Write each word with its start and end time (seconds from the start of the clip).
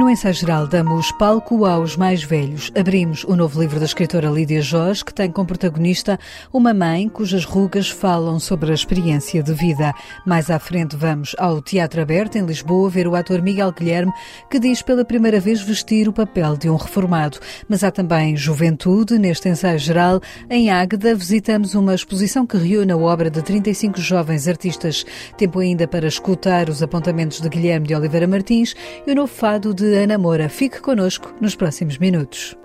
No 0.00 0.08
ensaio 0.08 0.32
geral 0.32 0.66
damos 0.66 1.12
palco 1.12 1.66
aos 1.66 1.94
mais 1.94 2.24
velhos. 2.24 2.72
Abrimos 2.74 3.22
o 3.24 3.36
novo 3.36 3.60
livro 3.60 3.78
da 3.78 3.84
escritora 3.84 4.30
Lídia 4.30 4.62
Jorge, 4.62 5.04
que 5.04 5.12
tem 5.12 5.30
como 5.30 5.48
protagonista 5.48 6.18
uma 6.50 6.72
mãe 6.72 7.06
cujas 7.06 7.44
rugas 7.44 7.90
falam 7.90 8.40
sobre 8.40 8.70
a 8.70 8.74
experiência 8.74 9.42
de 9.42 9.52
vida. 9.52 9.92
Mais 10.24 10.48
à 10.48 10.58
frente 10.58 10.96
vamos 10.96 11.36
ao 11.38 11.60
Teatro 11.60 12.00
Aberto, 12.00 12.36
em 12.36 12.46
Lisboa, 12.46 12.88
ver 12.88 13.06
o 13.06 13.14
ator 13.14 13.42
Miguel 13.42 13.72
Guilherme, 13.72 14.10
que 14.50 14.58
diz 14.58 14.80
pela 14.80 15.04
primeira 15.04 15.38
vez 15.38 15.60
vestir 15.60 16.08
o 16.08 16.14
papel 16.14 16.56
de 16.56 16.70
um 16.70 16.76
reformado. 16.76 17.38
Mas 17.68 17.84
há 17.84 17.90
também 17.90 18.34
juventude. 18.34 19.18
Neste 19.18 19.50
ensaio 19.50 19.78
geral, 19.78 20.22
em 20.48 20.70
Águeda, 20.70 21.14
visitamos 21.14 21.74
uma 21.74 21.94
exposição 21.94 22.46
que 22.46 22.56
reúne 22.56 22.92
a 22.92 22.96
obra 22.96 23.28
de 23.28 23.42
35 23.42 24.00
jovens 24.00 24.48
artistas. 24.48 25.04
Tempo 25.36 25.58
ainda 25.58 25.86
para 25.86 26.08
escutar 26.08 26.70
os 26.70 26.82
apontamentos 26.82 27.38
de 27.38 27.50
Guilherme 27.50 27.86
de 27.86 27.94
Oliveira 27.94 28.26
Martins 28.26 28.74
e 29.06 29.12
o 29.12 29.14
novo 29.14 29.30
fado 29.30 29.74
de 29.74 29.89
Ana 29.94 30.18
Moura. 30.18 30.48
Fique 30.48 30.80
connosco 30.80 31.34
nos 31.40 31.54
próximos 31.54 31.98
minutos. 31.98 32.56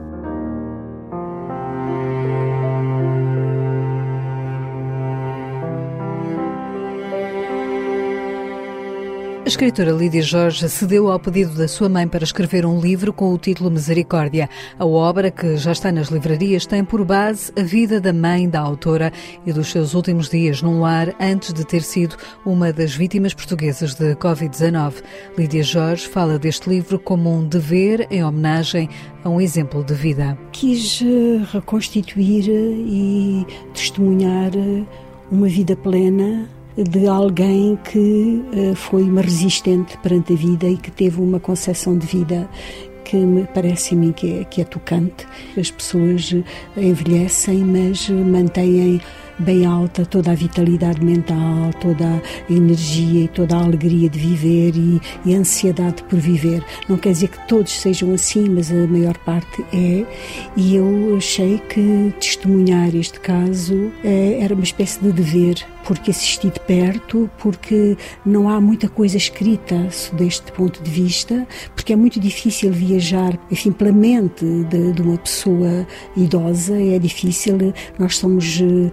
A 9.45 9.47
escritora 9.47 9.91
Lídia 9.91 10.23
Jorge 10.23 10.67
cedeu 10.67 11.11
ao 11.11 11.19
pedido 11.19 11.53
da 11.53 11.67
sua 11.67 11.87
mãe 11.87 12.07
para 12.07 12.23
escrever 12.23 12.65
um 12.65 12.79
livro 12.79 13.13
com 13.13 13.31
o 13.31 13.37
título 13.37 13.69
Misericórdia. 13.69 14.49
A 14.79 14.87
obra, 14.87 15.29
que 15.29 15.55
já 15.55 15.71
está 15.71 15.91
nas 15.91 16.07
livrarias, 16.07 16.65
tem 16.65 16.83
por 16.83 17.05
base 17.05 17.53
a 17.55 17.61
vida 17.61 18.01
da 18.01 18.11
mãe 18.11 18.49
da 18.49 18.59
autora 18.59 19.13
e 19.45 19.53
dos 19.53 19.67
seus 19.67 19.93
últimos 19.93 20.29
dias 20.29 20.63
num 20.63 20.81
lar 20.81 21.13
antes 21.19 21.53
de 21.53 21.63
ter 21.63 21.83
sido 21.83 22.17
uma 22.43 22.73
das 22.73 22.95
vítimas 22.95 23.35
portuguesas 23.35 23.93
de 23.93 24.15
Covid-19. 24.15 25.03
Lídia 25.37 25.61
Jorge 25.61 26.07
fala 26.07 26.39
deste 26.39 26.67
livro 26.67 26.97
como 26.97 27.31
um 27.31 27.47
dever 27.47 28.07
em 28.09 28.23
homenagem 28.23 28.89
a 29.23 29.29
um 29.29 29.39
exemplo 29.39 29.83
de 29.83 29.93
vida. 29.93 30.35
Quis 30.53 31.03
eh, 31.03 31.45
reconstituir 31.53 32.49
e 32.49 33.45
testemunhar 33.75 34.49
eh, 34.55 34.83
uma 35.31 35.47
vida 35.47 35.75
plena 35.75 36.49
de 36.77 37.07
alguém 37.07 37.77
que 37.83 38.43
uh, 38.53 38.75
foi 38.75 39.03
uma 39.03 39.21
resistente 39.21 39.97
perante 39.99 40.33
a 40.33 40.35
vida 40.35 40.67
e 40.67 40.77
que 40.77 40.91
teve 40.91 41.21
uma 41.21 41.39
concepção 41.39 41.97
de 41.97 42.05
vida 42.05 42.49
que 43.05 43.17
me 43.17 43.45
parece 43.53 43.93
a 43.93 43.97
mim 43.97 44.11
que 44.11 44.39
é, 44.39 44.43
que 44.43 44.61
é 44.61 44.65
tocante. 44.65 45.27
As 45.57 45.69
pessoas 45.69 46.35
envelhecem, 46.75 47.63
mas 47.63 48.09
mantêm 48.09 48.99
bem 49.39 49.65
alta 49.65 50.05
toda 50.05 50.31
a 50.31 50.35
vitalidade 50.35 51.03
mental, 51.03 51.71
toda 51.81 52.05
a 52.05 52.51
energia 52.51 53.25
e 53.25 53.27
toda 53.27 53.55
a 53.55 53.63
alegria 53.63 54.09
de 54.09 54.17
viver 54.17 54.75
e, 54.75 55.01
e, 55.25 55.35
a 55.35 55.39
ansiedade 55.39 56.03
por 56.03 56.19
viver. 56.19 56.63
Não 56.87 56.97
quer 56.97 57.11
dizer 57.11 57.29
que 57.29 57.47
todos 57.47 57.71
sejam 57.71 58.13
assim, 58.13 58.49
mas 58.49 58.71
a 58.71 58.87
maior 58.87 59.17
parte 59.19 59.63
é. 59.73 60.05
E 60.55 60.75
eu 60.75 61.15
achei 61.17 61.59
que 61.59 62.13
testemunhar 62.19 62.95
este 62.95 63.19
caso 63.19 63.91
é, 64.03 64.39
era 64.41 64.53
uma 64.53 64.63
espécie 64.63 64.99
de 65.01 65.11
dever 65.11 65.65
porque 65.85 66.11
assisti 66.11 66.49
de 66.49 66.59
perto, 66.59 67.29
porque 67.37 67.95
não 68.25 68.49
há 68.49 68.59
muita 68.59 68.89
coisa 68.89 69.17
escrita 69.17 69.87
deste 70.13 70.51
ponto 70.51 70.81
de 70.81 70.89
vista, 70.89 71.47
porque 71.75 71.93
é 71.93 71.95
muito 71.95 72.19
difícil 72.19 72.71
viajar, 72.71 73.39
enfim, 73.51 73.71
pela 73.71 73.91
mente 73.91 74.45
de, 74.69 74.91
de 74.91 75.01
uma 75.01 75.17
pessoa 75.17 75.87
idosa, 76.17 76.75
é 76.75 76.99
difícil, 76.99 77.73
nós 77.97 78.17
somos 78.17 78.59
uh, 78.59 78.91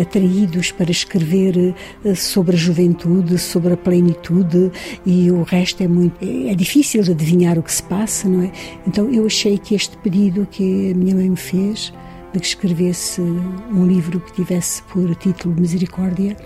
atraídos 0.00 0.72
para 0.72 0.90
escrever 0.90 1.74
uh, 2.04 2.16
sobre 2.16 2.56
a 2.56 2.58
juventude, 2.58 3.36
sobre 3.38 3.74
a 3.74 3.76
plenitude 3.76 4.70
e 5.04 5.30
o 5.30 5.42
resto 5.42 5.82
é 5.82 5.88
muito, 5.88 6.16
é 6.22 6.54
difícil 6.54 7.02
adivinhar 7.02 7.58
o 7.58 7.62
que 7.62 7.72
se 7.72 7.82
passa, 7.82 8.28
não 8.28 8.44
é? 8.44 8.52
Então 8.86 9.12
eu 9.12 9.26
achei 9.26 9.58
que 9.58 9.74
este 9.74 9.96
pedido 9.98 10.46
que 10.50 10.92
a 10.92 10.94
minha 10.94 11.14
mãe 11.14 11.28
me 11.28 11.36
fez, 11.36 11.92
de 12.32 12.40
que 12.40 12.46
escrevesse 12.46 13.20
um 13.20 13.86
livro 13.86 14.20
que 14.20 14.32
tivesse 14.32 14.82
por 14.84 15.14
título 15.16 15.54
Misericórdia, 15.58 16.36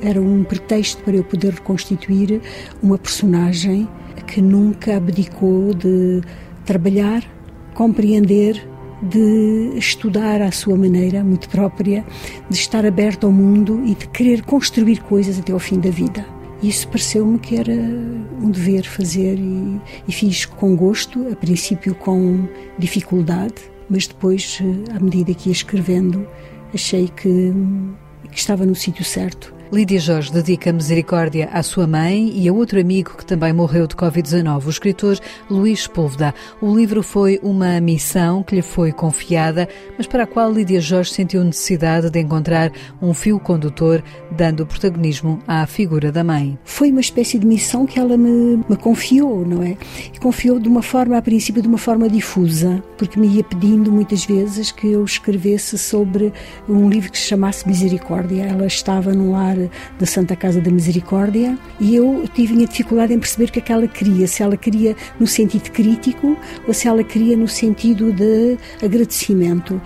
era 0.00 0.20
um 0.20 0.44
pretexto 0.44 1.02
para 1.02 1.16
eu 1.16 1.24
poder 1.24 1.54
reconstituir 1.54 2.40
uma 2.82 2.96
personagem 2.96 3.88
que 4.26 4.40
nunca 4.40 4.96
abdicou 4.96 5.74
de 5.74 6.20
trabalhar, 6.64 7.24
compreender, 7.74 8.64
de 9.02 9.72
estudar 9.76 10.42
à 10.42 10.50
sua 10.50 10.76
maneira 10.76 11.22
muito 11.24 11.48
própria, 11.48 12.04
de 12.48 12.56
estar 12.56 12.84
aberto 12.84 13.24
ao 13.24 13.32
mundo 13.32 13.82
e 13.84 13.94
de 13.94 14.08
querer 14.08 14.42
construir 14.42 15.00
coisas 15.02 15.38
até 15.38 15.52
ao 15.52 15.58
fim 15.58 15.78
da 15.78 15.90
vida. 15.90 16.24
Isso 16.62 16.88
pareceu-me 16.88 17.38
que 17.38 17.56
era 17.56 17.72
um 17.72 18.50
dever 18.50 18.84
fazer 18.84 19.38
e, 19.38 19.80
e 20.08 20.12
fiz 20.12 20.44
com 20.44 20.74
gosto, 20.74 21.28
a 21.32 21.36
princípio 21.36 21.94
com 21.94 22.48
dificuldade, 22.76 23.54
mas 23.88 24.06
depois, 24.06 24.58
eh, 24.60 24.96
à 24.96 25.00
medida 25.00 25.34
que 25.34 25.48
ia 25.48 25.52
escrevendo, 25.52 26.26
achei 26.74 27.08
que, 27.08 27.52
que 28.30 28.38
estava 28.38 28.64
no 28.66 28.74
sítio 28.74 29.04
certo 29.04 29.57
Lídia 29.70 30.00
Jorge 30.00 30.32
dedica 30.32 30.72
misericórdia 30.72 31.50
à 31.52 31.62
sua 31.62 31.86
mãe 31.86 32.32
e 32.34 32.48
a 32.48 32.52
outro 32.52 32.80
amigo 32.80 33.14
que 33.18 33.26
também 33.26 33.52
morreu 33.52 33.86
de 33.86 33.94
Covid-19, 33.94 34.64
o 34.64 34.70
escritor 34.70 35.18
Luís 35.50 35.86
Púlveda. 35.86 36.34
O 36.58 36.74
livro 36.74 37.02
foi 37.02 37.38
uma 37.42 37.78
missão 37.78 38.42
que 38.42 38.54
lhe 38.54 38.62
foi 38.62 38.92
confiada, 38.92 39.68
mas 39.98 40.06
para 40.06 40.22
a 40.22 40.26
qual 40.26 40.50
Lídia 40.50 40.80
Jorge 40.80 41.12
sentiu 41.12 41.44
necessidade 41.44 42.08
de 42.08 42.18
encontrar 42.18 42.72
um 43.02 43.12
fio 43.12 43.38
condutor, 43.38 44.02
dando 44.30 44.66
protagonismo 44.66 45.38
à 45.46 45.66
figura 45.66 46.10
da 46.10 46.24
mãe. 46.24 46.58
Foi 46.64 46.90
uma 46.90 47.02
espécie 47.02 47.38
de 47.38 47.46
missão 47.46 47.84
que 47.84 48.00
ela 48.00 48.16
me, 48.16 48.64
me 48.66 48.76
confiou, 48.76 49.44
não 49.44 49.62
é? 49.62 49.76
E 50.14 50.18
confiou 50.18 50.58
de 50.58 50.68
uma 50.68 50.80
forma, 50.80 51.18
a 51.18 51.22
princípio, 51.22 51.60
de 51.60 51.68
uma 51.68 51.78
forma 51.78 52.08
difusa, 52.08 52.82
porque 52.96 53.20
me 53.20 53.28
ia 53.28 53.44
pedindo 53.44 53.92
muitas 53.92 54.24
vezes 54.24 54.72
que 54.72 54.86
eu 54.86 55.04
escrevesse 55.04 55.76
sobre 55.76 56.32
um 56.66 56.88
livro 56.88 57.12
que 57.12 57.18
se 57.18 57.26
chamasse 57.26 57.68
Misericórdia. 57.68 58.44
Ela 58.44 58.66
estava 58.66 59.12
num 59.12 59.32
lar 59.32 59.57
da 59.98 60.06
Santa 60.06 60.36
Casa 60.36 60.60
da 60.60 60.70
Misericórdia 60.70 61.58
e 61.80 61.94
eu 61.94 62.24
tive 62.34 62.54
minha 62.54 62.66
dificuldade 62.66 63.12
em 63.12 63.18
perceber 63.18 63.46
o 63.46 63.52
que 63.52 63.58
é 63.58 63.62
que 63.62 63.72
ela 63.72 63.86
queria, 63.86 64.26
se 64.26 64.42
ela 64.42 64.56
queria 64.56 64.94
no 65.18 65.26
sentido 65.26 65.70
crítico 65.70 66.36
ou 66.66 66.74
se 66.74 66.86
ela 66.86 67.02
queria 67.02 67.36
no 67.36 67.48
sentido 67.48 68.12
de 68.12 68.56
agradecimento 68.82 69.80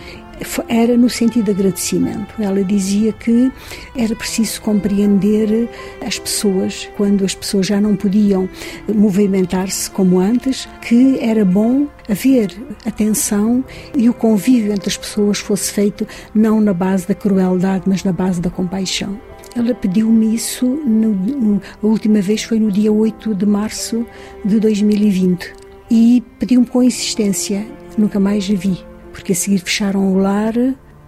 era 0.69 0.97
no 0.97 1.09
sentido 1.09 1.47
de 1.47 1.51
agradecimento. 1.53 2.35
Ela 2.41 2.63
dizia 2.65 3.13
que 3.13 3.51
era 3.97 4.15
preciso 4.15 4.61
compreender 4.61 5.69
as 6.05 6.19
pessoas 6.19 6.89
quando 6.97 7.25
as 7.25 7.35
pessoas 7.35 7.67
já 7.67 7.81
não 7.81 7.97
podiam 7.97 8.49
movimentar-se 8.89 9.91
como 9.91 10.19
antes, 10.19 10.69
que 10.81 11.19
era 11.21 11.45
bom 11.45 11.87
haver 12.09 12.51
atenção 12.85 13.65
e 13.97 14.09
o 14.09 14.15
convívio 14.15 14.73
entre 14.73 14.89
as 14.89 14.97
pessoas 14.97 15.39
fosse 15.39 15.73
feito 15.73 16.07
não 16.35 16.61
na 16.61 16.75
base 16.75 17.07
da 17.07 17.15
crueldade, 17.15 17.85
mas 17.87 18.05
na 18.05 18.13
base 18.13 18.41
da 18.41 18.51
compaixão. 18.51 19.19
Ela 19.55 19.75
pediu-me 19.75 20.35
isso, 20.35 20.67
no, 20.67 21.61
a 21.83 21.87
última 21.87 22.21
vez 22.21 22.43
foi 22.43 22.59
no 22.59 22.71
dia 22.71 22.91
8 22.91 23.35
de 23.35 23.45
março 23.47 24.07
de 24.45 24.59
2020 24.59 25.53
e 25.91 26.23
pediu-me 26.39 26.67
com 26.67 26.83
insistência, 26.83 27.67
nunca 27.99 28.19
mais 28.19 28.49
a 28.51 28.55
vi, 28.55 28.83
porque 29.13 29.33
a 29.33 29.35
seguir 29.35 29.59
fecharam 29.59 30.15
o 30.15 30.17
lar 30.17 30.55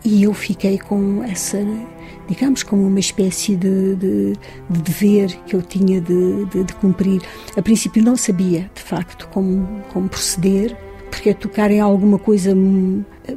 e 0.05 0.23
eu 0.23 0.35
fiquei 0.35 0.79
com 0.79 1.25
essa, 1.25 1.59
digamos, 2.29 2.63
como 2.63 2.87
uma 2.87 3.01
espécie 3.01 3.57
de, 3.57 3.97
de, 3.97 4.33
de 4.69 4.83
dever 4.83 5.35
que 5.47 5.57
eu 5.57 5.63
tinha 5.63 5.99
de, 6.03 6.45
de, 6.45 6.75
cumprir. 6.75 7.23
A 7.57 7.63
princípio 7.63 8.05
não 8.05 8.15
sabia, 8.15 8.71
de 8.75 8.83
facto, 8.83 9.27
como, 9.29 9.67
como 9.91 10.07
proceder, 10.07 10.77
porque 11.15 11.31
é 11.31 11.35
tocar 11.35 11.71
em 11.71 11.79
alguma 11.79 12.19
coisa 12.19 12.53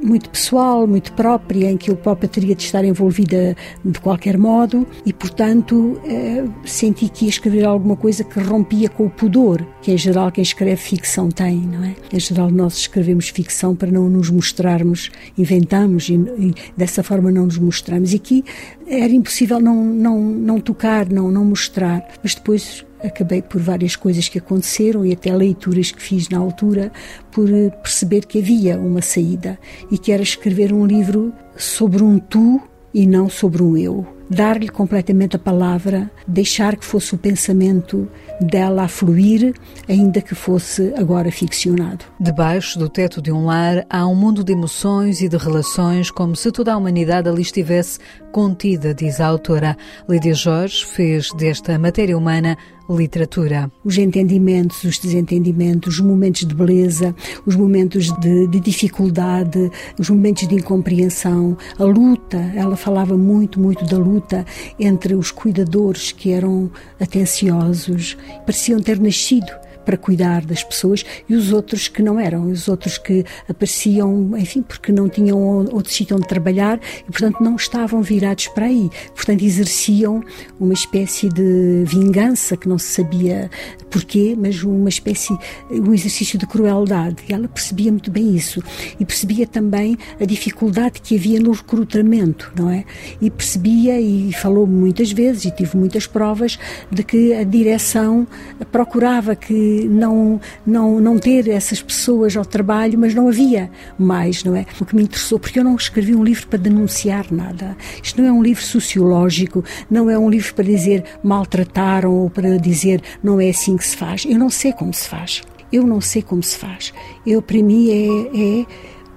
muito 0.01 0.30
pessoal, 0.31 0.88
muito 0.88 1.13
própria, 1.13 1.69
em 1.69 1.78
que 1.78 1.92
eu 1.92 1.96
própria 1.96 2.28
teria 2.28 2.56
de 2.56 2.63
estar 2.63 2.84
envolvida 2.84 3.56
de 3.86 4.00
qualquer 4.00 4.36
modo 4.36 4.86
e, 5.06 5.13
portanto, 5.13 6.01
eh, 6.04 6.44
senti 6.66 7.07
que 7.07 7.25
ia 7.25 7.30
escrever 7.30 7.66
alguma 7.66 7.96
coisa 7.96 8.24
que 8.24 8.40
rompia 8.40 8.90
com 8.90 9.06
o 9.06 9.10
pudor, 9.12 9.63
que 9.81 9.92
em 9.92 9.98
geral 9.98 10.31
quem 10.31 10.42
escreve 10.42 10.75
ficção 10.78 11.30
tem, 11.30 11.56
não 11.57 11.84
é? 11.84 11.96
Em 12.12 12.19
geral 12.19 12.50
nós 12.50 12.78
escrevemos 12.78 13.30
ficção 13.30 13.75
para 13.75 13.92
não 13.92 14.10
nos 14.10 14.31
mostrarmos, 14.31 15.12
inventamos 15.38 16.10
e, 16.10 16.16
e 16.16 16.56
dessa 16.75 17.04
forma 17.04 17.31
não 17.31 17.46
nos 17.46 17.60
mostramos. 17.60 18.12
E 18.12 18.16
aqui 18.16 18.44
era 18.88 19.13
impossível 19.13 19.60
não, 19.60 19.84
não, 19.86 20.19
não 20.19 20.60
tocar, 20.60 21.07
não, 21.07 21.30
não 21.30 21.46
mostrar, 21.46 22.07
mas 22.24 22.34
depois 22.34 22.87
acabei 23.04 23.42
por 23.42 23.62
várias 23.62 23.96
coisas 23.96 24.28
que 24.28 24.40
aconteceram 24.40 25.06
e 25.06 25.14
até 25.14 25.36
leituras 25.36 25.92
que 25.92 26.02
fiz 26.02 26.30
na 26.30 26.38
altura 26.38 26.92
por 27.32 27.50
eh, 27.50 27.70
perceber 27.70 28.26
que 28.26 28.40
havia 28.40 28.78
uma 28.80 29.02
saída 29.02 29.60
e 29.92 29.98
que 29.98 30.12
era 30.12 30.24
escrever 30.24 30.74
um 30.74 30.86
livro 30.86 31.34
sobre 31.56 32.04
um 32.04 32.20
tu 32.20 32.62
e 32.94 33.06
não 33.06 33.30
sobre 33.30 33.62
um 33.62 33.78
eu 33.78 34.18
dar-lhe 34.30 34.68
completamente 34.68 35.36
a 35.36 35.40
palavra, 35.40 36.10
deixar 36.28 36.76
que 36.76 36.86
fosse 36.86 37.16
o 37.16 37.18
pensamento 37.18 38.08
dela 38.42 38.84
a 38.84 38.88
fluir, 38.88 39.54
ainda 39.88 40.22
que 40.22 40.36
fosse 40.36 40.94
agora 40.96 41.32
ficcionado. 41.32 42.06
Debaixo 42.20 42.78
do 42.78 42.90
teto 42.90 43.22
de 43.22 43.32
um 43.32 43.46
lar 43.46 43.86
há 43.90 44.06
um 44.06 44.16
mundo 44.16 44.44
de 44.44 44.54
emoções 44.54 45.22
e 45.22 45.30
de 45.30 45.38
relações, 45.38 46.12
como 46.12 46.36
se 46.36 46.52
toda 46.52 46.74
a 46.74 46.78
humanidade 46.78 47.30
ali 47.30 47.42
estivesse 47.42 48.00
contida, 48.32 48.94
diz 48.94 49.20
a 49.20 49.28
autora. 49.28 49.78
Lídia 50.08 50.34
Jorge 50.34 50.86
fez 50.86 51.32
desta 51.34 51.78
matéria 51.80 52.18
humana 52.18 52.58
literatura. 52.95 53.72
Os 53.84 53.98
entendimentos, 53.98 54.84
os 54.84 54.98
desentendimentos, 54.98 55.95
os 55.95 56.00
momentos 56.00 56.45
de 56.45 56.54
beleza, 56.54 57.16
os 57.45 57.56
momentos 57.56 58.12
de, 58.19 58.48
de 58.48 58.60
dificuldade, 58.60 59.72
os 60.00 60.10
momentos 60.10 60.48
de 60.48 60.56
incompreensão, 60.56 61.57
a 61.78 61.84
luta. 61.84 62.38
Ela 62.56 62.75
falava 62.75 63.18
muito, 63.18 63.60
muito 63.60 63.86
da 63.86 63.98
luta 63.98 64.45
entre 64.80 65.16
os 65.16 65.31
cuidadores 65.31 66.12
que 66.12 66.31
eram 66.31 66.69
atenciosos, 67.00 68.18
pareciam 68.45 68.80
ter 68.80 69.00
nascido 69.00 69.67
para 69.88 69.95
cuidar 69.95 70.45
das 70.45 70.66
pessoas 70.66 71.06
e 71.30 71.34
os 71.34 71.54
outros 71.54 71.88
que 71.88 72.04
não 72.04 72.19
eram, 72.19 72.51
os 72.51 72.68
outros 72.68 72.98
que 72.98 73.24
apareciam, 73.48 74.38
enfim, 74.38 74.62
porque 74.62 74.92
não 74.92 75.07
tinham 75.07 75.39
outro 75.72 75.94
sítio 75.94 76.18
onde 76.18 76.28
trabalhar 76.28 76.78
e, 77.07 77.10
portanto, 77.10 77.42
não 77.42 77.56
estavam 77.56 78.01
virados 78.01 78.50
para 78.50 78.66
aí. 78.66 78.89
Portanto, 79.16 79.45
exerciam 79.45 80.22
uma 80.60 80.74
espécie 80.74 81.30
de 81.30 81.86
vingança 81.86 82.57
que 82.57 82.68
não 82.68 82.78
se 82.78 82.88
sabia 82.88 83.50
porquê, 83.89 84.36
mas 84.38 84.62
uma 84.62 84.89
espécie, 84.89 85.38
um 85.72 85.94
exercício 85.94 86.38
de 86.38 86.45
crueldade. 86.45 87.24
E 87.30 87.34
ela 87.34 87.48
percebia 87.48 87.89
muito 87.89 88.12
bem 88.12 88.36
isso 88.36 88.62
e 89.00 89.06
percebia 89.06 89.48
também 89.48 89.98
a 90.19 90.25
dificuldade 90.25 91.00
que 91.00 91.16
havia 91.16 91.39
no 91.39 91.51
recrutamento, 91.51 92.51
não 92.57 92.69
é? 92.69 92.84
E 93.22 93.31
percebia 93.31 94.01
e 94.01 94.34
falou 94.34 94.68
muitas 94.68 95.13
vezes 95.13 95.45
e 95.45 95.51
tive 95.51 95.78
muitas 95.78 96.06
provas 96.06 96.60
de 96.92 97.04
que 97.04 97.34
a 97.34 97.45
direção 97.45 98.28
procurava 98.69 99.34
que 99.34 99.76
não, 99.85 100.39
não, 100.65 101.00
não 101.00 101.18
ter 101.18 101.47
essas 101.47 101.81
pessoas 101.81 102.35
ao 102.35 102.45
trabalho, 102.45 102.97
mas 102.97 103.13
não 103.13 103.27
havia 103.27 103.69
mais, 103.97 104.44
não 104.44 104.56
é? 104.56 104.65
O 104.79 104.85
que 104.85 104.95
me 104.95 105.03
interessou, 105.03 105.39
porque 105.39 105.59
eu 105.59 105.63
não 105.63 105.75
escrevi 105.75 106.15
um 106.15 106.24
livro 106.24 106.47
para 106.47 106.59
denunciar 106.59 107.27
nada. 107.31 107.75
Isto 108.01 108.21
não 108.21 108.29
é 108.29 108.31
um 108.31 108.41
livro 108.41 108.63
sociológico, 108.63 109.63
não 109.89 110.09
é 110.09 110.18
um 110.18 110.29
livro 110.29 110.53
para 110.53 110.65
dizer 110.65 111.03
maltrataram 111.24 112.13
ou 112.13 112.29
para 112.29 112.57
dizer 112.57 113.01
não 113.24 113.39
é 113.39 113.50
assim 113.50 113.77
que 113.77 113.85
se 113.85 113.95
faz. 113.95 114.25
Eu 114.25 114.39
não 114.39 114.50
sei 114.50 114.74
como 114.74 114.94
se 114.94 115.07
faz. 115.07 115.41
Eu 115.71 115.85
não 115.85 116.00
sei 116.00 116.21
como 116.21 116.41
se 116.41 116.57
faz. 116.57 116.94
Eu, 117.25 117.41
para 117.41 117.62
mim, 117.62 117.89
é, 117.91 118.62
é 118.62 118.65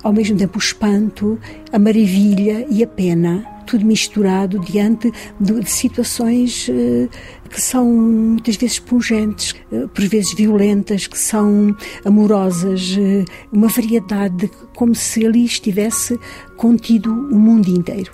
ao 0.03 0.13
mesmo 0.13 0.37
tempo 0.37 0.57
o 0.57 0.59
espanto, 0.59 1.39
a 1.73 1.79
maravilha 1.79 2.67
e 2.69 2.83
a 2.83 2.87
pena, 2.87 3.45
tudo 3.67 3.85
misturado 3.85 4.59
diante 4.59 5.13
de, 5.39 5.61
de 5.61 5.71
situações 5.71 6.69
uh, 6.69 7.09
que 7.51 7.61
são 7.61 7.85
muitas 7.85 8.57
vezes 8.57 8.79
pungentes, 8.79 9.55
uh, 9.73 9.89
por 9.89 10.05
vezes 10.07 10.33
violentas, 10.35 11.07
que 11.07 11.19
são 11.19 11.77
amorosas, 12.05 12.97
uh, 12.97 13.25
uma 13.53 13.69
variedade, 13.69 14.51
como 14.75 14.95
se 14.95 15.27
ali 15.27 15.45
estivesse 15.45 16.19
contido 16.57 17.11
o 17.11 17.39
mundo 17.39 17.69
inteiro. 17.69 18.13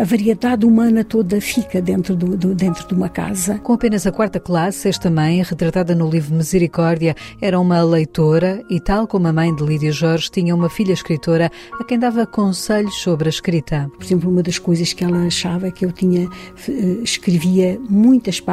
A 0.00 0.04
variedade 0.04 0.66
humana 0.66 1.02
toda 1.02 1.40
fica 1.40 1.80
dentro, 1.80 2.14
do, 2.14 2.36
do, 2.36 2.54
dentro 2.54 2.86
de 2.86 2.92
uma 2.92 3.08
casa. 3.08 3.58
Com 3.60 3.72
apenas 3.72 4.06
a 4.06 4.12
quarta 4.12 4.38
classe, 4.38 4.88
esta 4.88 5.08
mãe, 5.10 5.40
retratada 5.42 5.94
no 5.94 6.10
livro 6.10 6.34
Misericórdia, 6.34 7.14
era 7.40 7.58
uma 7.58 7.82
leitora 7.82 8.62
e, 8.68 8.80
tal 8.80 9.06
como 9.06 9.28
a 9.28 9.32
mãe 9.32 9.54
de 9.54 9.64
Lídia 9.64 9.92
Jorge, 9.92 10.30
tinha 10.30 10.54
uma 10.54 10.68
filha 10.68 10.92
escritora 10.92 11.50
a 11.78 11.84
quem 11.84 11.98
dava 11.98 12.26
conselhos 12.26 12.96
sobre 12.96 13.28
a 13.28 13.30
escrita. 13.30 13.90
Por 13.96 14.04
exemplo, 14.04 14.30
uma 14.30 14.42
das 14.42 14.58
coisas 14.58 14.92
que 14.92 15.04
ela 15.04 15.24
achava 15.24 15.68
é 15.68 15.70
que 15.70 15.86
eu 15.86 15.92
tinha, 15.92 16.28
eh, 16.68 16.72
escrevia 17.02 17.80
muitas 17.88 18.40
páginas 18.40 18.49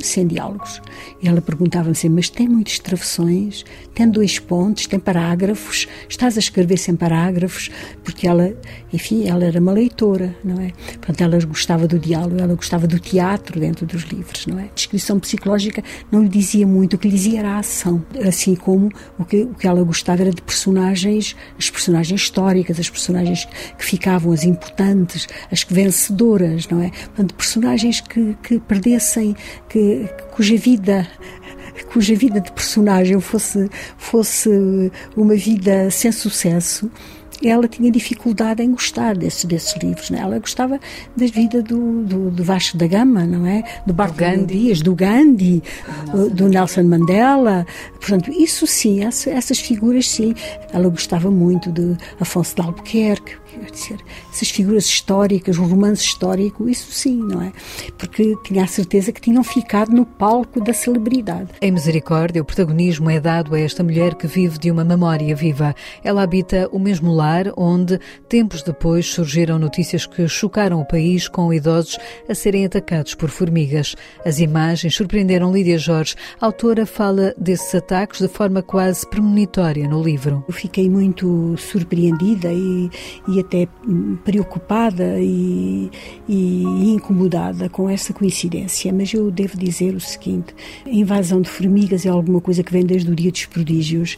sem 0.00 0.26
diálogos. 0.26 0.80
E 1.22 1.28
ela 1.28 1.40
perguntava-me 1.40 1.94
sempre, 1.94 2.16
mas 2.16 2.28
tem 2.28 2.48
muitas 2.48 2.78
travessões? 2.78 3.64
Tem 3.94 4.08
dois 4.08 4.38
pontos? 4.38 4.86
Tem 4.86 4.98
parágrafos? 4.98 5.86
Estás 6.08 6.36
a 6.36 6.40
escrever 6.40 6.76
sem 6.76 6.96
parágrafos? 6.96 7.70
Porque 8.02 8.26
ela, 8.26 8.54
enfim, 8.92 9.28
ela 9.28 9.44
era 9.44 9.60
uma 9.60 9.72
leitora, 9.72 10.34
não 10.44 10.60
é? 10.60 10.72
Portanto, 10.96 11.20
ela 11.20 11.44
gostava 11.44 11.86
do 11.86 11.98
diálogo, 11.98 12.40
ela 12.40 12.54
gostava 12.54 12.86
do 12.86 12.98
teatro 12.98 13.60
dentro 13.60 13.86
dos 13.86 14.02
livros, 14.02 14.46
não 14.46 14.58
é? 14.58 14.68
Descrição 14.74 15.18
psicológica 15.18 15.82
não 16.10 16.22
lhe 16.22 16.28
dizia 16.28 16.66
muito, 16.66 16.94
o 16.94 16.98
que 16.98 17.08
lhe 17.08 17.14
dizia 17.14 17.40
era 17.40 17.50
a 17.50 17.58
ação, 17.58 18.04
assim 18.26 18.54
como 18.54 18.90
o 19.18 19.24
que, 19.24 19.42
o 19.42 19.54
que 19.54 19.66
ela 19.66 19.82
gostava 19.82 20.22
era 20.22 20.30
de 20.30 20.42
personagens, 20.42 21.36
as 21.58 21.70
personagens 21.70 22.20
históricas, 22.20 22.78
as 22.78 22.90
personagens 22.90 23.46
que 23.78 23.84
ficavam, 23.84 24.32
as 24.32 24.44
importantes, 24.44 25.26
as 25.50 25.64
vencedoras, 25.64 26.68
não 26.68 26.82
é? 26.82 26.90
Portanto, 26.90 27.34
personagens 27.34 28.00
que, 28.00 28.36
que 28.42 28.58
perdessem, 28.60 29.33
que, 29.68 30.08
cuja 30.32 30.56
vida 30.56 31.08
cuja 31.92 32.14
vida 32.14 32.40
de 32.40 32.52
personagem 32.52 33.20
fosse 33.20 33.68
fosse 33.98 34.50
uma 35.16 35.34
vida 35.34 35.90
sem 35.90 36.12
sucesso 36.12 36.90
ela 37.48 37.66
tinha 37.68 37.90
dificuldade 37.90 38.62
em 38.62 38.70
gostar 38.70 39.16
desses, 39.16 39.44
desses 39.44 39.76
livros. 39.82 40.10
Né? 40.10 40.18
Ela 40.20 40.38
gostava 40.38 40.78
da 41.16 41.26
vida 41.26 41.62
do, 41.62 42.02
do, 42.02 42.30
do, 42.30 42.44
Vasco 42.44 42.76
da 42.76 42.86
Gama, 42.86 43.24
não 43.24 43.46
é? 43.46 43.62
Do 43.86 43.92
Bartolomeu 43.92 44.46
Dias, 44.46 44.80
do 44.80 44.94
Gandhi, 44.94 45.62
do, 46.10 46.30
do 46.30 46.48
Nelson 46.48 46.84
Mandela. 46.84 47.66
Portanto, 48.00 48.30
isso 48.30 48.66
sim, 48.66 49.04
essa, 49.04 49.30
essas 49.30 49.58
figuras 49.58 50.08
sim. 50.08 50.34
Ela 50.72 50.88
gostava 50.88 51.30
muito 51.30 51.70
de 51.70 51.96
Afonso 52.20 52.54
de 52.54 52.62
Albuquerque, 52.62 53.36
quer 53.64 53.72
dizer, 53.72 54.00
essas 54.32 54.50
figuras 54.50 54.84
históricas, 54.84 55.58
o 55.58 55.64
romance 55.64 56.02
histórico, 56.04 56.68
isso 56.68 56.92
sim, 56.92 57.16
não 57.16 57.42
é? 57.42 57.52
Porque 57.98 58.36
tinha 58.44 58.64
a 58.64 58.66
certeza 58.66 59.12
que 59.12 59.20
tinham 59.20 59.42
ficado 59.42 59.92
no 59.92 60.04
palco 60.04 60.60
da 60.60 60.72
celebridade. 60.72 61.50
Em 61.60 61.70
Misericórdia, 61.70 62.42
o 62.42 62.44
protagonismo 62.44 63.10
é 63.10 63.20
dado 63.20 63.54
a 63.54 63.60
esta 63.60 63.82
mulher 63.82 64.14
que 64.14 64.26
vive 64.26 64.58
de 64.58 64.70
uma 64.70 64.84
memória 64.84 65.34
viva. 65.34 65.74
Ela 66.02 66.22
habita 66.22 66.68
o 66.72 66.78
mesmo 66.78 67.12
lar 67.12 67.52
onde, 67.56 67.98
tempos 68.28 68.62
depois, 68.62 69.06
surgiram 69.06 69.58
notícias 69.58 70.06
que 70.06 70.26
chocaram 70.28 70.80
o 70.80 70.86
país 70.86 71.28
com 71.28 71.52
idosos 71.52 71.98
a 72.28 72.34
serem 72.34 72.64
atacados 72.64 73.14
por 73.14 73.30
formigas. 73.30 73.94
As 74.24 74.38
imagens 74.38 74.94
surpreenderam 74.94 75.52
Lídia 75.52 75.78
Jorge. 75.78 76.14
A 76.40 76.46
autora 76.46 76.86
fala 76.86 77.34
desses 77.38 77.74
ataques 77.74 78.20
de 78.20 78.28
forma 78.28 78.62
quase 78.62 79.06
premonitória 79.08 79.88
no 79.88 80.02
livro. 80.02 80.44
Eu 80.46 80.54
fiquei 80.54 80.88
muito 80.88 81.54
surpreendida 81.56 82.52
e, 82.52 82.90
e 83.28 83.40
até 83.40 83.53
preocupada 84.24 85.20
e, 85.20 85.90
e, 86.28 86.62
incomodada 86.92 87.68
com 87.68 87.88
essa 87.88 88.12
coincidência, 88.12 88.92
mas 88.92 89.12
eu 89.12 89.30
devo 89.30 89.56
dizer 89.56 89.94
o 89.94 90.00
seguinte: 90.00 90.54
a 90.84 90.90
invasão 90.90 91.40
de 91.40 91.48
formigas 91.48 92.06
é 92.06 92.08
alguma 92.08 92.40
coisa 92.40 92.62
que 92.62 92.72
vem 92.72 92.84
desde 92.84 93.10
o 93.10 93.14
dia 93.14 93.30
dos 93.30 93.46
prodígios. 93.46 94.16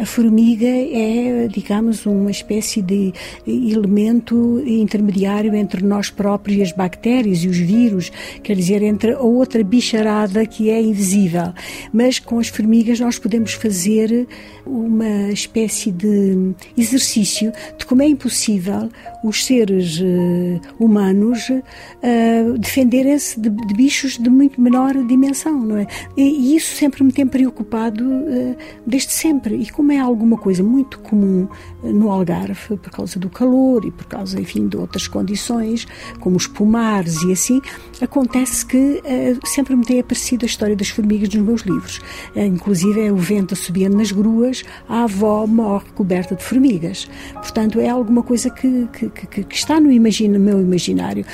A 0.00 0.06
formiga 0.06 0.66
é, 0.66 1.48
digamos, 1.48 2.06
uma 2.06 2.30
espécie 2.30 2.82
de 2.82 3.12
elemento 3.46 4.62
intermediário 4.66 5.54
entre 5.54 5.84
nós 5.84 6.10
próprios 6.10 6.58
e 6.58 6.62
as 6.62 6.72
bactérias 6.72 7.38
e 7.44 7.48
os 7.48 7.58
vírus, 7.58 8.12
quer 8.42 8.54
dizer, 8.54 8.82
entre 8.82 9.12
a 9.12 9.20
outra 9.20 9.62
bicharada 9.64 10.44
que 10.46 10.70
é 10.70 10.80
invisível. 10.80 11.52
Mas 11.92 12.18
com 12.18 12.38
as 12.38 12.48
formigas 12.48 13.00
nós 13.00 13.18
podemos 13.18 13.52
fazer 13.52 14.26
uma 14.66 15.30
espécie 15.30 15.90
de 15.90 16.52
exercício 16.76 17.52
de 17.78 17.86
como 17.86 18.02
é 18.02 18.06
impossível 18.06 18.57
possível 18.58 18.88
os 19.22 19.44
seres 19.44 20.00
uh, 20.00 20.60
humanos 20.78 21.48
uh, 21.50 22.58
defenderem-se 22.58 23.40
de, 23.40 23.50
de, 23.50 23.74
bichos 23.74 24.18
de 24.18 24.28
muito 24.28 24.60
menor 24.60 24.94
dimensão, 25.06 25.58
não 25.60 25.76
é? 25.76 25.86
E, 26.16 26.22
e 26.22 26.56
isso 26.56 26.74
sempre 26.76 27.02
me 27.02 27.12
tem 27.12 27.26
preocupado 27.26 28.04
uh, 28.04 28.56
desde 28.86 29.12
sempre. 29.12 29.56
E 29.56 29.70
como 29.70 29.92
é 29.92 29.98
alguma 29.98 30.36
coisa 30.36 30.62
muito 30.62 30.98
comum 31.00 31.48
no 31.82 32.10
Algarve, 32.10 32.76
por 32.76 32.90
causa 32.90 33.18
do 33.18 33.28
calor 33.28 33.84
e 33.84 33.90
por 33.90 34.06
causa, 34.06 34.40
enfim, 34.40 34.68
de 34.68 34.76
outras 34.76 35.06
condições, 35.06 35.86
como 36.20 36.36
os 36.36 36.46
pomares 36.46 37.22
e 37.22 37.32
assim, 37.32 37.60
acontece 38.00 38.66
que 38.66 39.02
sempre 39.44 39.76
me 39.76 39.84
tem 39.84 40.00
aparecido 40.00 40.44
a 40.44 40.46
história 40.46 40.74
das 40.74 40.88
formigas 40.88 41.28
nos 41.28 41.44
meus 41.44 41.62
livros. 41.62 42.00
inclusive 42.34 43.06
é 43.06 43.12
o 43.12 43.16
vento 43.16 43.54
subindo 43.54 43.96
nas 43.96 44.10
gruas, 44.10 44.64
a 44.88 45.04
avó 45.04 45.46
morre 45.46 45.86
coberta 45.94 46.34
de 46.34 46.42
formigas. 46.42 47.08
Portanto, 47.34 47.80
é 47.80 47.88
alguma 47.88 48.22
coisa 48.22 48.47
que, 48.50 48.88
que, 48.92 49.08
que, 49.10 49.44
que 49.44 49.54
está 49.54 49.80
no, 49.80 49.90
imagino, 49.90 50.38
no 50.38 50.44
meu 50.44 50.60
imaginário. 50.60 51.24